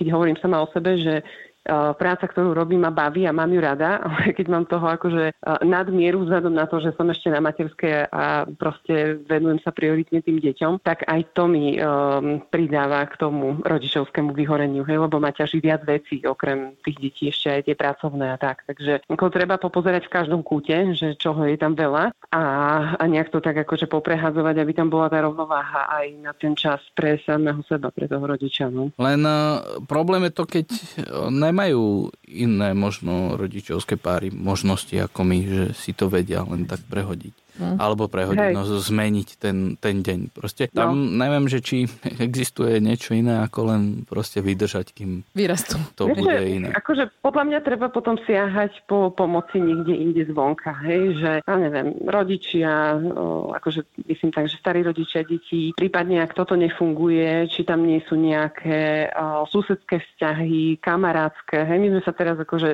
keď 0.00 0.16
hovorím 0.16 0.40
sama 0.40 0.64
o 0.64 0.72
sebe, 0.72 0.96
že 0.96 1.20
práca, 1.68 2.24
ktorú 2.24 2.56
robím, 2.56 2.82
ma 2.84 2.92
baví 2.92 3.28
a 3.28 3.36
mám 3.36 3.52
ju 3.52 3.60
rada, 3.60 4.00
ale 4.06 4.32
keď 4.32 4.46
mám 4.48 4.64
toho 4.64 4.86
akože 4.88 5.36
nadmieru 5.64 6.24
vzhľadom 6.24 6.54
na 6.54 6.64
to, 6.64 6.80
že 6.80 6.96
som 6.96 7.08
ešte 7.12 7.28
na 7.28 7.40
materskej 7.44 8.08
a 8.10 8.48
proste 8.48 9.20
venujem 9.28 9.60
sa 9.60 9.70
prioritne 9.74 10.24
tým 10.24 10.40
deťom, 10.40 10.80
tak 10.80 11.04
aj 11.04 11.36
to 11.36 11.44
mi 11.46 11.76
um, 11.76 12.40
pridáva 12.48 13.04
k 13.08 13.14
tomu 13.20 13.60
rodičovskému 13.62 14.32
vyhoreniu, 14.32 14.82
hej, 14.88 14.98
lebo 15.00 15.20
ma 15.20 15.32
ťaží 15.34 15.60
viac 15.60 15.84
vecí, 15.84 16.24
okrem 16.24 16.76
tých 16.84 16.98
detí 16.98 17.24
ešte 17.28 17.48
aj 17.50 17.62
tie 17.68 17.76
pracovné 17.76 18.26
a 18.32 18.36
tak. 18.40 18.64
Takže 18.66 19.04
ako 19.08 19.32
treba 19.32 19.60
popozerať 19.60 20.08
v 20.08 20.14
každom 20.14 20.40
kúte, 20.40 20.96
že 20.96 21.16
čoho 21.16 21.44
je 21.44 21.56
tam 21.60 21.76
veľa 21.76 22.12
a, 22.32 22.42
a 22.96 23.02
nejak 23.04 23.28
to 23.32 23.42
tak 23.42 23.58
akože 23.66 23.90
poprehadzovať, 23.90 24.54
aby 24.60 24.72
tam 24.72 24.88
bola 24.88 25.12
tá 25.12 25.20
rovnováha 25.20 25.90
aj 25.90 26.06
na 26.20 26.32
ten 26.32 26.56
čas 26.56 26.80
pre 26.96 27.20
samého 27.22 27.60
seba, 27.66 27.92
pre 27.92 28.08
toho 28.08 28.24
rodiča. 28.24 28.72
No. 28.72 28.94
Len 28.96 29.20
uh, 29.26 29.82
problém 29.84 30.30
je 30.30 30.32
to, 30.32 30.44
keď 30.46 30.66
ne 31.30 31.49
nemajú 31.50 32.14
iné 32.30 32.70
možno 32.72 33.34
rodičovské 33.34 33.98
páry 33.98 34.30
možnosti 34.30 34.94
ako 34.94 35.20
my, 35.26 35.38
že 35.42 35.62
si 35.74 35.90
to 35.92 36.06
vedia 36.06 36.46
len 36.46 36.64
tak 36.64 36.80
prehodiť. 36.86 37.49
Hm. 37.58 37.76
Alebo 37.80 38.06
prehodiť, 38.06 38.52
Hej. 38.52 38.54
no 38.54 38.62
zmeniť 38.66 39.28
ten, 39.40 39.74
ten 39.80 40.04
deň. 40.04 40.34
Proste 40.34 40.68
tam 40.70 40.94
no. 40.94 41.24
neviem, 41.24 41.46
že 41.50 41.58
či 41.64 41.88
existuje 42.20 42.78
niečo 42.78 43.16
iné 43.16 43.40
ako 43.42 43.60
len 43.72 43.82
proste 44.04 44.44
vydržať, 44.44 44.92
kým 44.92 45.24
Vyrastú. 45.32 45.80
to 45.96 46.10
Vieš, 46.10 46.18
bude 46.20 46.38
iné. 46.44 46.68
Akože 46.76 47.10
podľa 47.24 47.44
mňa 47.48 47.58
treba 47.64 47.88
potom 47.88 48.20
siahať 48.20 48.84
po 48.84 49.08
pomoci 49.14 49.62
niekde 49.62 49.94
inde 49.96 50.22
zvonka, 50.28 50.74
hej, 50.84 51.16
že 51.16 51.32
ja 51.40 51.54
neviem, 51.56 51.96
rodičia, 52.04 53.00
akože 53.56 54.04
myslím 54.10 54.30
tak, 54.34 54.50
že 54.50 54.60
starí 54.60 54.84
rodičia 54.84 55.24
detí, 55.24 55.72
prípadne 55.72 56.20
ak 56.20 56.36
toto 56.36 56.58
nefunguje, 56.58 57.48
či 57.48 57.64
tam 57.64 57.86
nie 57.88 58.04
sú 58.04 58.20
nejaké 58.20 59.08
o, 59.10 59.48
susedské 59.48 60.00
vzťahy, 60.00 60.82
kamarátske, 60.84 61.64
hej, 61.64 61.78
my 61.80 61.88
sme 61.96 62.02
sa 62.04 62.12
teraz 62.12 62.36
akože 62.36 62.68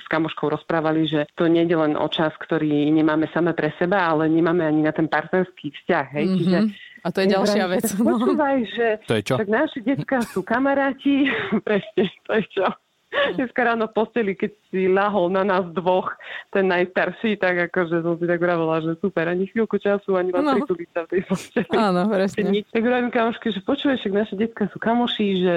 s 0.00 0.06
kamoškou 0.08 0.48
rozprávali, 0.48 1.04
že 1.04 1.20
to 1.36 1.44
nie 1.46 1.68
je 1.68 1.76
len 1.76 1.94
o 1.98 2.08
čas, 2.08 2.32
ktorý 2.40 2.88
nemáme 2.88 3.28
same 3.30 3.52
pre 3.52 3.74
seba, 3.76 3.91
ale 3.98 4.28
nemáme 4.28 4.64
ani 4.64 4.86
na 4.86 4.92
ten 4.92 5.08
partnerský 5.08 5.72
vzťah. 5.72 6.06
Hej? 6.16 6.24
Mm-hmm. 6.24 6.38
Čiže 6.40 6.58
a 7.02 7.10
to 7.10 7.18
je 7.18 7.28
ďalšia 7.34 7.66
vec. 7.66 7.84
No. 7.98 8.14
Počúvaj, 8.14 8.56
že 8.70 8.86
to 9.10 9.14
je 9.18 9.22
čo? 9.26 9.34
Tak 9.34 9.50
naši 9.50 9.78
detská 9.82 10.22
sú 10.22 10.46
kamaráti, 10.46 11.26
presne, 11.66 12.06
to 12.26 12.32
je 12.38 12.44
čo. 12.46 12.66
Dneska 13.12 13.60
ráno 13.60 13.92
v 13.92 13.92
posteli, 13.92 14.32
keď 14.32 14.56
si 14.72 14.88
lahol 14.88 15.28
na 15.28 15.44
nás 15.44 15.68
dvoch, 15.76 16.16
ten 16.48 16.64
najstarší, 16.64 17.36
tak 17.36 17.68
akože 17.68 18.00
som 18.00 18.16
si 18.16 18.24
tak 18.24 18.40
vravela, 18.40 18.80
že 18.80 18.96
super, 19.04 19.28
ani 19.28 19.44
chvíľku 19.52 19.76
času, 19.76 20.16
ani 20.16 20.32
vás 20.32 20.40
no. 20.40 20.56
prituliť 20.56 20.88
sa 20.96 21.00
v 21.04 21.08
tej 21.12 21.22
posteli. 21.28 21.68
Áno, 21.76 22.08
presne. 22.08 22.64
Tak 22.72 22.80
vravím 22.80 23.12
kamoške, 23.12 23.52
že 23.52 23.60
počuješ, 23.60 24.00
však 24.00 24.14
naše 24.16 24.34
detská 24.40 24.64
sú 24.72 24.80
kamoši, 24.80 25.28
že 25.44 25.54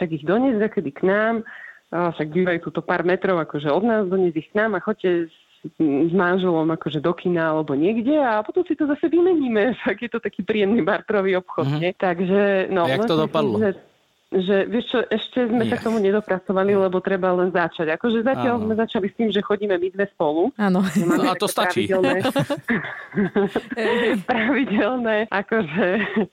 však 0.00 0.08
ich 0.08 0.24
doniesť 0.24 0.72
kedy 0.72 0.90
k 0.96 1.02
nám, 1.04 1.44
a 1.92 2.10
však 2.16 2.28
bývajú 2.32 2.58
tu 2.72 2.80
pár 2.82 3.06
metrov 3.06 3.38
akože 3.44 3.68
od 3.70 3.84
nás, 3.84 4.02
doniesť 4.08 4.38
ich 4.40 4.48
k 4.50 4.58
nám 4.58 4.74
a 4.74 4.82
chodte 4.82 5.28
s 5.80 6.12
manželom 6.14 6.70
akože 6.74 7.02
do 7.02 7.12
kina 7.12 7.50
alebo 7.50 7.74
niekde 7.74 8.14
a 8.18 8.42
potom 8.42 8.62
si 8.64 8.78
to 8.78 8.86
zase 8.86 9.08
vymeníme. 9.08 9.74
Tak 9.86 10.02
je 10.02 10.10
to 10.10 10.18
taký 10.18 10.42
príjemný 10.42 10.82
bartrový 10.82 11.38
obchod. 11.38 11.66
Mm-hmm. 11.66 11.94
Takže, 11.94 12.42
no, 12.74 12.84
a 12.84 12.90
jak 12.90 13.06
to 13.06 13.16
dopadlo? 13.16 13.62
Že, 13.62 13.70
že 14.34 14.66
vieš 14.66 14.90
čo, 14.90 14.98
ešte 15.06 15.46
sme 15.46 15.62
yeah. 15.62 15.70
sa 15.70 15.76
k 15.78 15.86
tomu 15.86 16.02
nedopracovali, 16.02 16.74
yeah. 16.74 16.82
lebo 16.90 16.98
treba 16.98 17.30
len 17.30 17.54
začať. 17.54 17.94
Akože 17.94 18.26
zatiaľ 18.26 18.58
Áno. 18.58 18.64
sme 18.66 18.74
začali 18.74 19.06
s 19.06 19.14
tým, 19.14 19.28
že 19.30 19.38
chodíme 19.38 19.78
my 19.78 19.88
dve 19.94 20.10
spolu. 20.10 20.50
Áno. 20.58 20.82
No, 20.82 21.22
a 21.30 21.38
to 21.38 21.46
stačí. 21.46 21.86
Pravidelné, 21.86 22.26
pravidelné 24.30 25.16
akože 25.30 25.88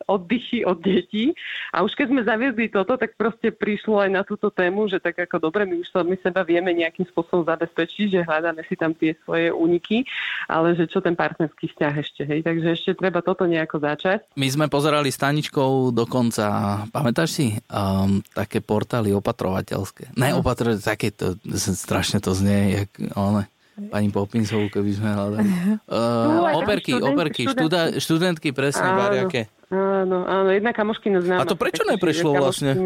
oddychy 0.09 0.65
od 0.65 0.81
detí. 0.81 1.37
A 1.69 1.85
už 1.85 1.93
keď 1.93 2.07
sme 2.09 2.21
zaviezli 2.25 2.73
toto, 2.73 2.97
tak 2.97 3.13
proste 3.13 3.53
prišlo 3.53 4.01
aj 4.01 4.09
na 4.09 4.21
túto 4.25 4.49
tému, 4.49 4.89
že 4.89 4.97
tak 4.97 5.21
ako 5.29 5.37
dobre, 5.37 5.69
my 5.69 5.85
už 5.85 5.93
sa 5.93 6.01
my 6.01 6.17
seba 6.17 6.41
vieme 6.41 6.73
nejakým 6.73 7.05
spôsobom 7.13 7.45
zabezpečiť, 7.45 8.05
že 8.09 8.25
hľadáme 8.25 8.65
si 8.65 8.73
tam 8.73 8.97
tie 8.97 9.13
svoje 9.21 9.53
úniky, 9.53 10.01
ale 10.49 10.73
že 10.73 10.89
čo 10.89 10.97
ten 10.97 11.13
partnerský 11.13 11.69
vzťah 11.69 11.93
ešte, 12.01 12.21
hej. 12.25 12.41
Takže 12.41 12.67
ešte 12.73 12.91
treba 12.97 13.21
toto 13.21 13.45
nejako 13.45 13.85
začať. 13.85 14.25
My 14.33 14.49
sme 14.49 14.65
pozerali 14.65 15.13
staničkou 15.13 15.93
dokonca, 15.93 16.85
pamätáš 16.89 17.29
si? 17.37 17.47
Um, 17.83 18.23
také 18.31 18.63
portály 18.63 19.11
opatrovateľské. 19.11 20.15
Ne, 20.15 20.31
no. 20.31 20.39
opatrovateľské, 20.39 20.87
také 20.87 21.07
to, 21.11 21.35
strašne 21.57 22.23
to 22.23 22.31
znie, 22.31 22.83
jak 22.83 22.89
one, 23.19 23.45
pani 23.91 24.09
Popinsovú, 24.13 24.71
keby 24.71 24.91
sme 24.95 25.09
hľadali. 25.11 25.49
Uh, 25.83 26.25
no, 26.25 26.63
operky, 26.63 26.95
študent, 26.95 27.13
operky, 27.13 27.41
študentky, 27.45 27.53
študentky, 27.53 27.99
študentky 28.01 28.49
presne, 28.49 28.87
áno, 28.87 28.97
variaké. 28.97 29.41
Áno, 29.73 30.21
áno, 30.29 30.49
jedna 30.53 30.69
kamoškina 30.69 31.17
známa. 31.21 31.41
A 31.41 31.49
to 31.49 31.57
prečo 31.57 31.81
neprešlo 31.81 32.37
vlastne? 32.37 32.77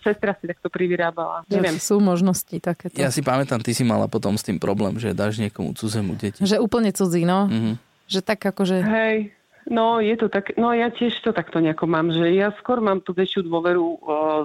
Sestra 0.00 0.32
si 0.40 0.48
takto 0.48 0.72
privyrábala. 0.72 1.44
Neviem. 1.52 1.76
Sú 1.76 2.00
možnosti 2.00 2.56
takéto. 2.56 2.96
Ja 2.96 3.12
si 3.12 3.20
pamätám, 3.20 3.60
ty 3.60 3.76
si 3.76 3.84
mala 3.84 4.08
potom 4.08 4.32
s 4.40 4.44
tým 4.44 4.56
problém, 4.56 4.96
že 4.96 5.12
dáš 5.12 5.36
niekomu 5.36 5.76
cudzemu 5.76 6.16
deti. 6.16 6.40
Že 6.40 6.64
úplne 6.64 6.88
cudzí, 6.96 7.28
no. 7.28 7.52
Mm-hmm. 7.52 7.74
Že 8.08 8.20
tak 8.24 8.40
akože... 8.48 8.76
Hej, 8.80 9.35
No, 9.66 9.98
je 9.98 10.14
to 10.14 10.30
tak, 10.30 10.54
no 10.54 10.70
ja 10.70 10.94
tiež 10.94 11.18
to 11.26 11.34
takto 11.34 11.58
nejako 11.58 11.90
mám, 11.90 12.14
že 12.14 12.30
ja 12.38 12.54
skôr 12.62 12.78
mám 12.78 13.02
tú 13.02 13.10
väčšiu 13.10 13.50
dôveru 13.50 13.82
o, 13.82 13.96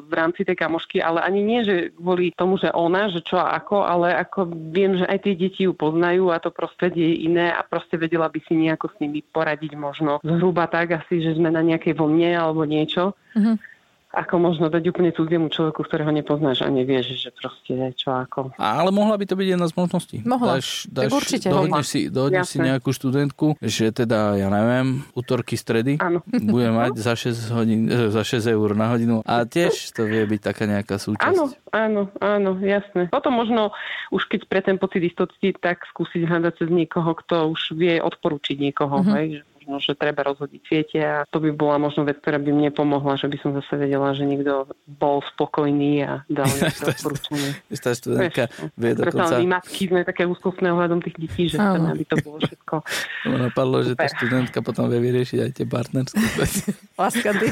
v 0.01 0.13
rámci 0.17 0.41
tej 0.41 0.57
kamošky, 0.57 0.97
ale 0.97 1.21
ani 1.21 1.45
nie, 1.45 1.61
že 1.61 1.93
kvôli 1.93 2.33
tomu, 2.33 2.57
že 2.57 2.73
ona, 2.73 3.05
že 3.05 3.21
čo 3.21 3.37
a 3.37 3.53
ako, 3.53 3.85
ale 3.85 4.17
ako 4.17 4.49
viem, 4.73 4.97
že 4.97 5.05
aj 5.05 5.19
tie 5.21 5.33
deti 5.37 5.69
ju 5.69 5.77
poznajú 5.77 6.33
a 6.33 6.41
to 6.41 6.49
prostredie 6.49 7.13
je 7.13 7.29
iné 7.29 7.53
a 7.53 7.61
proste 7.61 8.01
vedela 8.01 8.33
by 8.33 8.41
si 8.49 8.57
nejako 8.57 8.89
s 8.89 8.97
nimi 8.97 9.21
poradiť 9.21 9.77
možno 9.77 10.17
zhruba 10.25 10.65
tak 10.65 11.05
asi, 11.05 11.21
že 11.21 11.37
sme 11.37 11.53
na 11.53 11.61
nejakej 11.61 11.93
vlne 11.93 12.33
alebo 12.33 12.65
niečo. 12.65 13.13
Mm-hmm 13.37 13.70
ako 14.11 14.35
možno 14.43 14.67
dať 14.67 14.83
úplne 14.91 15.15
cudziemu 15.15 15.47
človeku, 15.47 15.87
ktorého 15.87 16.11
nepoznáš 16.11 16.67
a 16.67 16.69
nevieš, 16.69 17.15
že 17.15 17.29
proste 17.31 17.95
čo 17.95 18.11
ako. 18.11 18.51
Ale 18.59 18.91
mohla 18.91 19.15
by 19.15 19.23
to 19.23 19.39
byť 19.39 19.47
jedna 19.55 19.67
z 19.71 19.73
možností. 19.79 20.17
Mohla. 20.27 20.59
Dáš, 20.59 20.91
dáš, 20.91 21.07
tak 21.07 21.15
určite. 21.15 21.47
Dohodneš 21.47 21.87
si, 21.87 22.01
dohodneš 22.11 22.47
si 22.51 22.57
nejakú 22.59 22.91
študentku, 22.91 23.55
že 23.63 23.95
teda, 23.95 24.35
ja 24.35 24.51
neviem, 24.51 25.07
útorky, 25.15 25.55
stredy 25.55 25.95
Áno. 26.03 26.19
bude 26.27 26.69
mať 26.75 26.99
za 26.99 27.15
6, 27.15 27.55
hodín, 27.55 27.87
eh, 27.87 28.11
za 28.11 28.23
6 28.27 28.51
eur 28.51 28.75
na 28.75 28.91
hodinu 28.91 29.23
a 29.23 29.47
tiež 29.47 29.95
to 29.95 30.03
vie 30.03 30.27
byť 30.27 30.41
taká 30.43 30.67
nejaká 30.67 30.99
súčasť. 30.99 31.31
Áno, 31.31 31.45
áno, 31.71 32.01
áno, 32.19 32.51
jasné. 32.59 33.07
Potom 33.07 33.39
možno 33.39 33.71
už 34.11 34.27
keď 34.27 34.41
pre 34.51 34.59
ten 34.59 34.75
pocit 34.75 35.07
istoty, 35.07 35.55
tak 35.55 35.87
skúsiť 35.87 36.27
hľadať 36.27 36.53
cez 36.59 36.69
niekoho, 36.69 37.15
kto 37.23 37.55
už 37.55 37.79
vie 37.79 38.03
odporučiť 38.03 38.57
niekoho, 38.59 38.99
mm-hmm. 39.01 39.15
hej, 39.15 39.27
možno, 39.71 39.79
že 39.79 39.95
treba 39.95 40.27
rozhodiť 40.27 40.61
siete 40.67 40.99
a 40.99 41.23
to 41.23 41.39
by 41.39 41.55
bola 41.55 41.79
možno 41.79 42.03
vec, 42.03 42.19
ktorá 42.19 42.35
by 42.43 42.51
mne 42.51 42.75
pomohla, 42.75 43.15
že 43.15 43.31
by 43.31 43.37
som 43.39 43.55
zase 43.55 43.79
vedela, 43.79 44.11
že 44.11 44.27
niekto 44.27 44.67
bol 44.83 45.23
spokojný 45.31 46.03
a 46.03 46.11
dal 46.27 46.43
nejaké 46.59 46.91
odporúčanie. 46.91 47.55
Tá 47.79 47.95
študentka 47.95 48.43
vie 48.75 48.91
dokonca... 48.91 49.39
My 49.39 49.63
matky 49.63 49.87
sme 49.87 50.03
také 50.03 50.27
úzkostné 50.27 50.67
ohľadom 50.75 50.99
tých 50.99 51.15
detí, 51.15 51.43
že 51.47 51.55
chceme, 51.55 51.87
aby 51.87 52.03
to 52.03 52.15
bolo 52.19 52.37
všetko. 52.43 52.75
To 53.21 53.37
napadlo, 53.37 53.85
že 53.85 53.93
tá 53.93 54.09
študentka 54.09 54.65
potom 54.65 54.89
vie 54.89 54.97
vyriešiť 54.97 55.39
aj 55.45 55.51
tie 55.53 55.65
partnerské 55.69 56.25
veci. 56.41 56.73
Láska, 56.97 57.29
ty. 57.39 57.47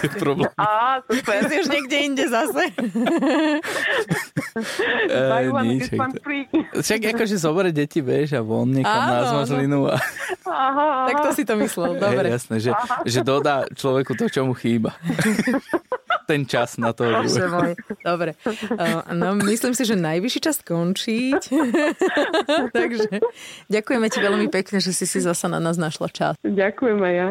Á, 0.58 1.00
super. 1.06 1.40
Si 1.46 1.56
už 1.62 1.68
niekde 1.70 1.98
inde 2.10 2.26
zase. 2.26 2.74
e, 5.12 5.50
nič, 5.66 5.90
Však 6.76 7.00
akože 7.16 7.36
zoberie 7.40 7.74
deti, 7.74 8.00
vieš, 8.00 8.38
a 8.38 8.42
von 8.42 8.70
niekam 8.70 9.02
na 9.06 9.26
zmazlinu. 9.30 9.90
A... 9.90 9.98
Aha, 10.50 10.50
aha. 10.50 11.08
Tak 11.10 11.18
to 11.26 11.30
si 11.36 11.44
to 11.46 11.54
myslel. 11.60 11.98
Dobre. 11.98 12.28
Je 12.30 12.36
jasné, 12.36 12.56
že, 12.62 12.72
že 13.06 13.20
dodá 13.22 13.66
človeku 13.74 14.16
to, 14.16 14.30
čo 14.30 14.46
mu 14.46 14.54
chýba. 14.54 14.96
Ten 16.30 16.46
čas 16.46 16.78
na 16.78 16.94
to. 16.94 17.10
Môj. 17.10 17.74
Dobre. 18.06 18.38
Uh, 18.46 19.02
no, 19.18 19.34
myslím 19.50 19.74
si, 19.74 19.82
že 19.82 19.98
najvyšší 19.98 20.40
čas 20.46 20.62
skončiť. 20.62 21.42
Takže 22.78 23.18
ďakujeme 23.66 24.08
ti 24.14 24.20
veľmi 24.22 24.46
pekne, 24.54 24.78
že 24.78 24.94
si 24.94 25.10
si 25.10 25.20
zasa 25.26 25.50
na 25.50 25.58
nás 25.58 25.82
našla 25.82 26.06
čas. 26.14 26.34
Ďakujem 26.46 27.00
aj 27.02 27.14
ja. 27.18 27.30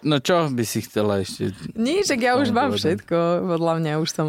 No 0.00 0.16
čo 0.20 0.48
by 0.48 0.64
si 0.64 0.80
chcela 0.84 1.20
ešte? 1.20 1.52
Nie, 1.76 2.00
že 2.00 2.16
ja 2.16 2.40
už 2.40 2.50
mám 2.52 2.72
všetko. 2.72 3.16
Podľa 3.56 3.74
mňa 3.84 3.92
už 4.00 4.08
som... 4.08 4.28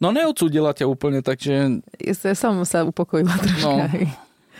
No 0.00 0.16
neodsúdila 0.16 0.72
ťa 0.72 0.88
úplne, 0.88 1.20
takže... 1.20 1.84
Ja 2.00 2.34
som 2.36 2.56
sa 2.64 2.88
upokojila 2.88 3.36
troška. 3.36 3.84
No. 3.88 4.08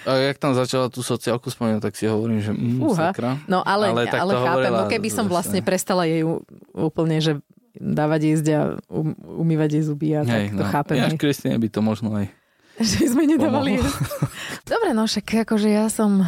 A 0.09 0.17
jak 0.17 0.41
tam 0.41 0.57
začala 0.57 0.89
tú 0.89 1.05
sociálku 1.05 1.53
spomínať, 1.53 1.81
tak 1.85 1.93
si 1.93 2.09
hovorím, 2.09 2.41
že 2.41 2.57
mm, 2.57 2.81
sakra. 2.97 3.37
No 3.45 3.61
ale, 3.61 3.93
ale, 3.93 4.09
ale 4.09 4.33
chápem, 4.33 4.73
no 4.73 4.85
keby 4.89 5.09
som 5.13 5.29
vlastne 5.29 5.61
prestala 5.61 6.09
jej 6.09 6.25
úplne, 6.73 7.21
že 7.21 7.37
dávať 7.77 8.21
jesť 8.33 8.47
a 8.57 8.61
um, 8.89 9.13
umývať 9.45 9.77
jej 9.77 9.85
zuby 9.85 10.09
a 10.17 10.25
hej, 10.25 10.53
tak 10.53 10.57
to 10.57 10.65
no. 10.65 10.71
chápem. 10.73 10.97
Ja 10.99 11.09
Kristine 11.15 11.61
by 11.61 11.69
to 11.69 11.81
možno 11.85 12.17
aj 12.17 12.33
že 12.81 13.13
sme 13.13 13.29
nedávali 13.29 13.77
jesť. 13.77 14.01
Dobre, 14.65 14.97
no 14.97 15.05
však 15.05 15.45
akože 15.45 15.69
ja 15.69 15.93
som 15.93 16.25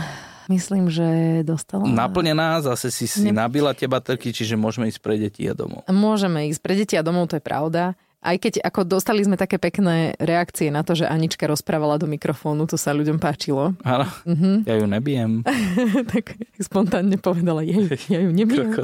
myslím, 0.53 0.93
že 0.93 1.41
dostala... 1.43 1.89
Naplnená, 1.89 2.61
zase 2.61 2.93
si 2.93 3.09
si 3.09 3.29
ne... 3.29 3.33
nabila 3.33 3.73
tie 3.73 3.89
baterky, 3.89 4.31
čiže 4.31 4.61
môžeme 4.61 4.93
ísť 4.93 5.01
pre 5.01 5.17
deti 5.17 5.49
a 5.49 5.57
domov. 5.57 5.89
Môžeme 5.89 6.53
ísť 6.53 6.61
pre 6.61 6.75
deti 6.77 6.95
a 6.95 7.03
domov, 7.03 7.33
to 7.33 7.41
je 7.41 7.45
pravda. 7.45 7.97
Aj 8.23 8.39
keď 8.39 8.63
ako 8.63 8.87
dostali 8.87 9.19
sme 9.27 9.35
také 9.35 9.59
pekné 9.59 10.15
reakcie 10.23 10.71
na 10.71 10.87
to, 10.87 10.95
že 10.95 11.11
Anička 11.11 11.43
rozprávala 11.51 11.99
do 11.99 12.07
mikrofónu, 12.07 12.71
to 12.71 12.79
sa 12.79 12.95
ľuďom 12.95 13.19
páčilo. 13.19 13.75
Áno, 13.83 14.07
uh-huh. 14.07 14.63
ja 14.63 14.79
ju 14.79 14.87
nebijem. 14.87 15.43
tak 16.15 16.39
spontánne 16.55 17.19
povedala, 17.19 17.67
ja, 17.67 17.83
ja 18.07 18.23
ju 18.23 18.31
nebijem. 18.31 18.79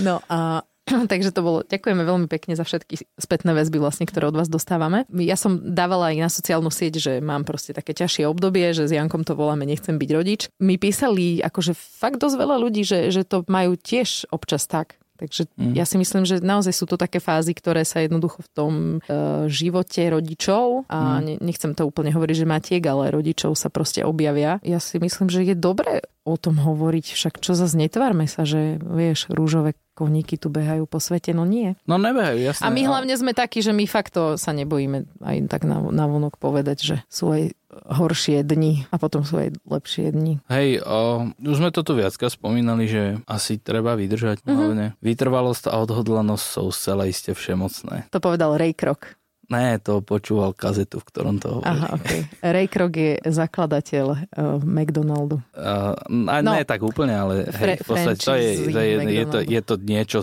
no 0.00 0.24
a 0.24 0.64
Takže 1.12 1.30
to 1.30 1.40
bolo, 1.42 1.58
ďakujeme 1.62 2.02
veľmi 2.02 2.26
pekne 2.26 2.58
za 2.58 2.66
všetky 2.66 3.06
spätné 3.18 3.54
väzby, 3.54 3.78
vlastne, 3.78 4.06
ktoré 4.06 4.30
od 4.30 4.38
vás 4.38 4.50
dostávame. 4.50 5.06
Ja 5.14 5.38
som 5.38 5.62
dávala 5.62 6.10
aj 6.10 6.16
na 6.18 6.30
sociálnu 6.30 6.70
sieť, 6.74 6.98
že 6.98 7.12
mám 7.22 7.46
proste 7.46 7.70
také 7.74 7.94
ťažšie 7.94 8.26
obdobie, 8.26 8.74
že 8.74 8.90
s 8.90 8.94
Jankom 8.94 9.22
to 9.22 9.38
voláme, 9.38 9.62
nechcem 9.62 9.98
byť 9.98 10.10
rodič. 10.10 10.40
Mi 10.58 10.78
písali 10.78 11.38
akože 11.38 11.74
fakt 11.76 12.18
dosť 12.18 12.36
veľa 12.38 12.56
ľudí, 12.58 12.82
že, 12.82 13.14
že 13.14 13.22
to 13.22 13.46
majú 13.46 13.78
tiež 13.78 14.30
občas 14.34 14.66
tak, 14.66 15.01
Takže 15.22 15.46
mm. 15.54 15.78
ja 15.78 15.86
si 15.86 16.02
myslím, 16.02 16.26
že 16.26 16.42
naozaj 16.42 16.74
sú 16.74 16.90
to 16.90 16.98
také 16.98 17.22
fázy, 17.22 17.54
ktoré 17.54 17.86
sa 17.86 18.02
jednoducho 18.02 18.42
v 18.42 18.50
tom 18.50 18.72
e, 18.74 19.46
živote 19.46 20.02
rodičov, 20.10 20.90
a 20.90 21.22
mm. 21.22 21.22
ne, 21.22 21.34
nechcem 21.38 21.78
to 21.78 21.86
úplne 21.86 22.10
hovoriť, 22.10 22.42
že 22.42 22.46
matiek, 22.50 22.82
ale 22.82 23.14
rodičov 23.14 23.54
sa 23.54 23.70
proste 23.70 24.02
objavia. 24.02 24.58
Ja 24.66 24.82
si 24.82 24.98
myslím, 24.98 25.30
že 25.30 25.46
je 25.46 25.54
dobré 25.54 26.02
o 26.26 26.34
tom 26.34 26.58
hovoriť, 26.58 27.14
však 27.14 27.34
čo 27.38 27.54
zase 27.54 27.78
netvárme 27.78 28.26
sa, 28.26 28.42
že 28.42 28.82
vieš, 28.82 29.30
rúžové 29.30 29.78
koníky 29.92 30.40
tu 30.40 30.48
behajú 30.48 30.88
po 30.90 30.98
svete, 30.98 31.36
no 31.36 31.44
nie. 31.44 31.78
No 31.84 32.00
nebehajú, 32.00 32.40
jasne. 32.40 32.64
A 32.64 32.74
my 32.74 32.82
hlavne 32.82 33.14
sme 33.14 33.36
takí, 33.36 33.60
že 33.60 33.76
my 33.76 33.84
fakt 33.84 34.16
to 34.16 34.40
sa 34.40 34.50
nebojíme 34.56 35.04
aj 35.20 35.36
tak 35.46 35.62
na, 35.68 35.78
na 35.92 36.08
vonok 36.08 36.40
povedať, 36.40 36.78
že 36.82 36.96
sú 37.12 37.30
aj 37.30 37.54
horšie 37.92 38.42
dni 38.42 38.88
a 38.90 38.96
potom 38.96 39.22
sú 39.22 39.38
aj 39.38 39.54
lepšie 39.68 40.10
dni. 40.12 40.40
Hej, 40.48 40.82
o, 40.82 41.30
už 41.38 41.56
sme 41.60 41.70
to 41.70 41.84
tu 41.84 41.92
viacka 41.94 42.26
spomínali, 42.32 42.88
že 42.88 43.20
asi 43.28 43.60
treba 43.60 43.94
vydržať 43.94 44.42
mm-hmm. 44.42 44.56
hlavne. 44.56 44.86
Vytrvalosť 45.04 45.70
a 45.70 45.78
odhodlanosť 45.84 46.44
sú 46.44 46.72
zcela 46.72 47.06
iste 47.06 47.36
všemocné. 47.36 48.08
To 48.10 48.18
povedal 48.18 48.56
Ray 48.56 48.72
Krok. 48.74 49.21
Ne, 49.50 49.76
to 49.82 50.00
počúval 50.00 50.54
kazetu, 50.54 51.02
v 51.02 51.06
ktorom 51.10 51.36
to 51.42 51.60
hovorí. 51.60 51.66
Aha, 51.66 51.98
okay. 51.98 52.20
Ray 52.40 52.70
Kroc 52.70 52.94
je 52.94 53.18
zakladateľ 53.26 54.06
uh, 54.14 54.62
McDonaldu. 54.62 55.42
Uh, 55.52 55.92
a 56.30 56.40
no, 56.40 56.54
nie 56.56 56.64
tak 56.64 56.80
úplne, 56.80 57.12
ale 57.12 57.50
hej, 57.50 57.82
v 57.82 57.86
podstate 57.86 58.22
to 58.22 58.32
je, 58.38 58.50
to 58.70 58.80
je, 58.80 58.92
je, 59.12 59.24
to, 59.26 59.38
je 59.42 59.60
to 59.60 59.74
niečo, 59.82 60.18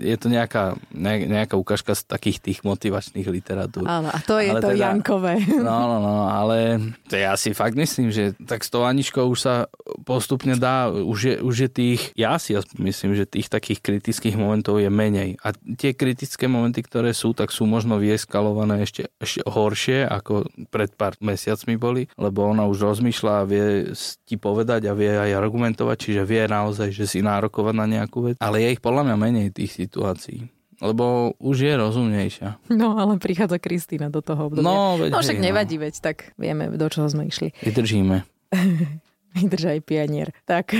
je 0.00 0.16
to 0.16 0.26
nejaká, 0.30 0.78
nejaká 0.94 1.58
ukážka 1.58 1.92
z 1.98 2.06
takých 2.06 2.38
tých 2.40 2.58
motivačných 2.62 3.26
literatúr. 3.26 3.84
Áno, 3.84 4.08
a 4.08 4.18
to 4.22 4.38
je 4.38 4.52
ale 4.52 4.60
to 4.62 4.70
teda, 4.72 4.80
Jankové. 4.80 5.34
No, 5.60 5.78
no, 5.90 5.96
no, 6.00 6.14
ale 6.30 6.80
to 7.10 7.20
ja 7.20 7.36
si 7.36 7.52
fakt 7.52 7.76
myslím, 7.76 8.14
že 8.14 8.32
tak 8.48 8.64
s 8.64 8.70
tou 8.72 8.86
Aničkou 8.86 9.28
už 9.28 9.40
sa 9.40 9.54
postupne 10.08 10.56
dá, 10.56 10.88
už 10.92 11.18
je, 11.20 11.34
už 11.40 11.54
je 11.66 11.70
tých, 11.72 12.00
ja 12.14 12.36
si 12.40 12.56
myslím, 12.80 13.12
že 13.18 13.28
tých 13.28 13.48
takých 13.52 13.80
kritických 13.84 14.36
momentov 14.40 14.80
je 14.80 14.88
menej. 14.88 15.36
A 15.44 15.52
tie 15.52 15.92
kritické 15.92 16.48
momenty, 16.48 16.80
ktoré 16.84 17.12
sú, 17.12 17.36
tak 17.36 17.52
sú 17.52 17.64
možno 17.64 18.00
vieskalo 18.00 18.43
namalované 18.44 18.84
ešte, 18.84 19.08
ešte 19.16 19.40
horšie, 19.48 20.04
ako 20.04 20.44
pred 20.68 20.92
pár 20.92 21.16
mesiacmi 21.24 21.80
boli, 21.80 22.12
lebo 22.20 22.44
ona 22.44 22.68
už 22.68 22.92
rozmýšľa 22.92 23.32
a 23.40 23.48
vie 23.48 23.96
ti 24.28 24.36
povedať 24.36 24.84
a 24.84 24.92
vie 24.92 25.08
aj 25.08 25.32
argumentovať, 25.32 25.96
čiže 25.96 26.22
vie 26.28 26.44
naozaj, 26.44 26.92
že 26.92 27.08
si 27.08 27.24
nárokovať 27.24 27.74
na 27.74 27.86
nejakú 27.88 28.18
vec. 28.28 28.36
Ale 28.44 28.60
je 28.60 28.76
ich 28.76 28.84
podľa 28.84 29.08
mňa 29.08 29.16
menej 29.16 29.48
tých 29.56 29.72
situácií 29.72 30.52
lebo 30.82 31.32
už 31.38 31.64
je 31.64 31.72
rozumnejšia. 31.80 32.66
No, 32.74 32.98
ale 32.98 33.16
prichádza 33.16 33.62
Kristýna 33.62 34.10
do 34.10 34.20
toho 34.20 34.52
obdobia. 34.52 34.68
No, 34.68 34.98
veď, 35.00 35.16
no 35.16 35.22
však 35.22 35.38
hej, 35.38 35.40
no. 35.40 35.46
nevadí, 35.48 35.76
veď 35.80 35.94
tak 36.02 36.16
vieme, 36.36 36.66
do 36.66 36.88
čoho 36.90 37.08
sme 37.08 37.30
išli. 37.30 37.56
Vydržíme. 37.64 38.26
Vydrž 39.38 39.78
aj 39.78 39.80
pianier. 39.86 40.28
Tak. 40.44 40.74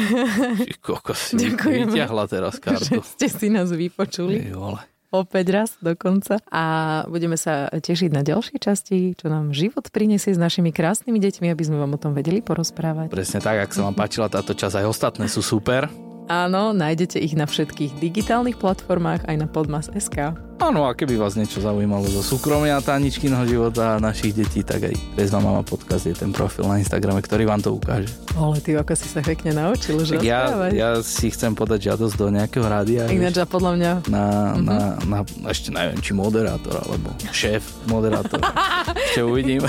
Kokos, 0.84 1.32
vyťahla 1.88 2.26
teraz 2.26 2.58
kartu. 2.64 3.00
Že 3.00 3.06
ste 3.06 3.26
si 3.32 3.48
nás 3.48 3.70
vypočuli. 3.70 4.50
Jole 4.50 4.82
opäť 5.14 5.46
raz 5.54 5.70
dokonca. 5.78 6.42
A 6.50 6.64
budeme 7.06 7.38
sa 7.38 7.70
tešiť 7.70 8.10
na 8.10 8.26
ďalšie 8.26 8.58
časti, 8.58 9.14
čo 9.14 9.30
nám 9.30 9.54
život 9.54 9.86
prinesie 9.94 10.34
s 10.34 10.40
našimi 10.40 10.74
krásnymi 10.74 11.22
deťmi, 11.22 11.46
aby 11.54 11.62
sme 11.62 11.78
vám 11.78 11.94
o 11.94 12.02
tom 12.02 12.12
vedeli 12.18 12.42
porozprávať. 12.42 13.14
Presne 13.14 13.38
tak, 13.38 13.62
ak 13.62 13.70
sa 13.70 13.86
vám 13.86 13.94
páčila 13.94 14.26
táto 14.26 14.52
časť, 14.52 14.82
aj 14.82 14.86
ostatné 14.90 15.30
sú 15.30 15.38
super. 15.38 15.86
Áno, 16.24 16.72
nájdete 16.72 17.20
ich 17.20 17.36
na 17.36 17.44
všetkých 17.44 18.00
digitálnych 18.00 18.56
platformách 18.56 19.28
aj 19.28 19.36
na 19.36 19.44
podmas.sk. 19.44 20.32
Áno, 20.56 20.88
a 20.88 20.96
keby 20.96 21.20
vás 21.20 21.36
niečo 21.36 21.60
zaujímalo 21.60 22.08
zo 22.08 22.24
súkromia 22.24 22.80
Taničkyného 22.80 23.44
života 23.44 23.98
a 23.98 24.00
našich 24.00 24.32
detí, 24.32 24.64
tak 24.64 24.88
aj 24.88 24.96
Prezva 25.12 25.44
Mama 25.44 25.60
podcast 25.60 26.08
je 26.08 26.16
ten 26.16 26.32
profil 26.32 26.64
na 26.64 26.80
Instagrame, 26.80 27.20
ktorý 27.20 27.44
vám 27.44 27.60
to 27.60 27.76
ukáže. 27.76 28.08
Ale 28.32 28.56
ty 28.64 28.72
ako 28.72 28.96
si 28.96 29.04
sa 29.12 29.20
pekne 29.20 29.52
naučil, 29.52 30.00
že 30.00 30.16
ja, 30.24 30.72
ja 30.72 31.04
si 31.04 31.28
chcem 31.28 31.52
podať 31.52 31.92
žiadosť 31.92 32.14
do 32.16 32.32
nejakého 32.32 32.64
rádia. 32.64 33.04
Ináč 33.12 33.44
a 33.44 33.44
podľa 33.44 33.72
mňa... 33.76 33.92
Na, 34.08 34.24
mm-hmm. 34.56 34.64
na, 34.64 34.78
na, 35.04 35.18
ešte 35.52 35.68
neviem, 35.68 36.00
či 36.00 36.16
moderátor, 36.16 36.80
alebo 36.80 37.12
šéf 37.36 37.84
moderátor. 37.84 38.40
ešte 39.12 39.20
uvidím. 39.20 39.60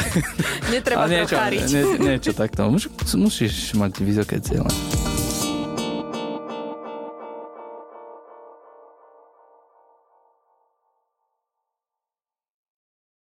Netreba 0.71 1.11
niečo, 1.11 1.35
nie, 1.51 1.83
niečo 1.99 2.31
takto. 2.31 2.71
Musíš, 2.71 2.95
musíš 3.19 3.53
mať 3.75 3.99
vysoké 3.99 4.39
cieľe. 4.39 4.71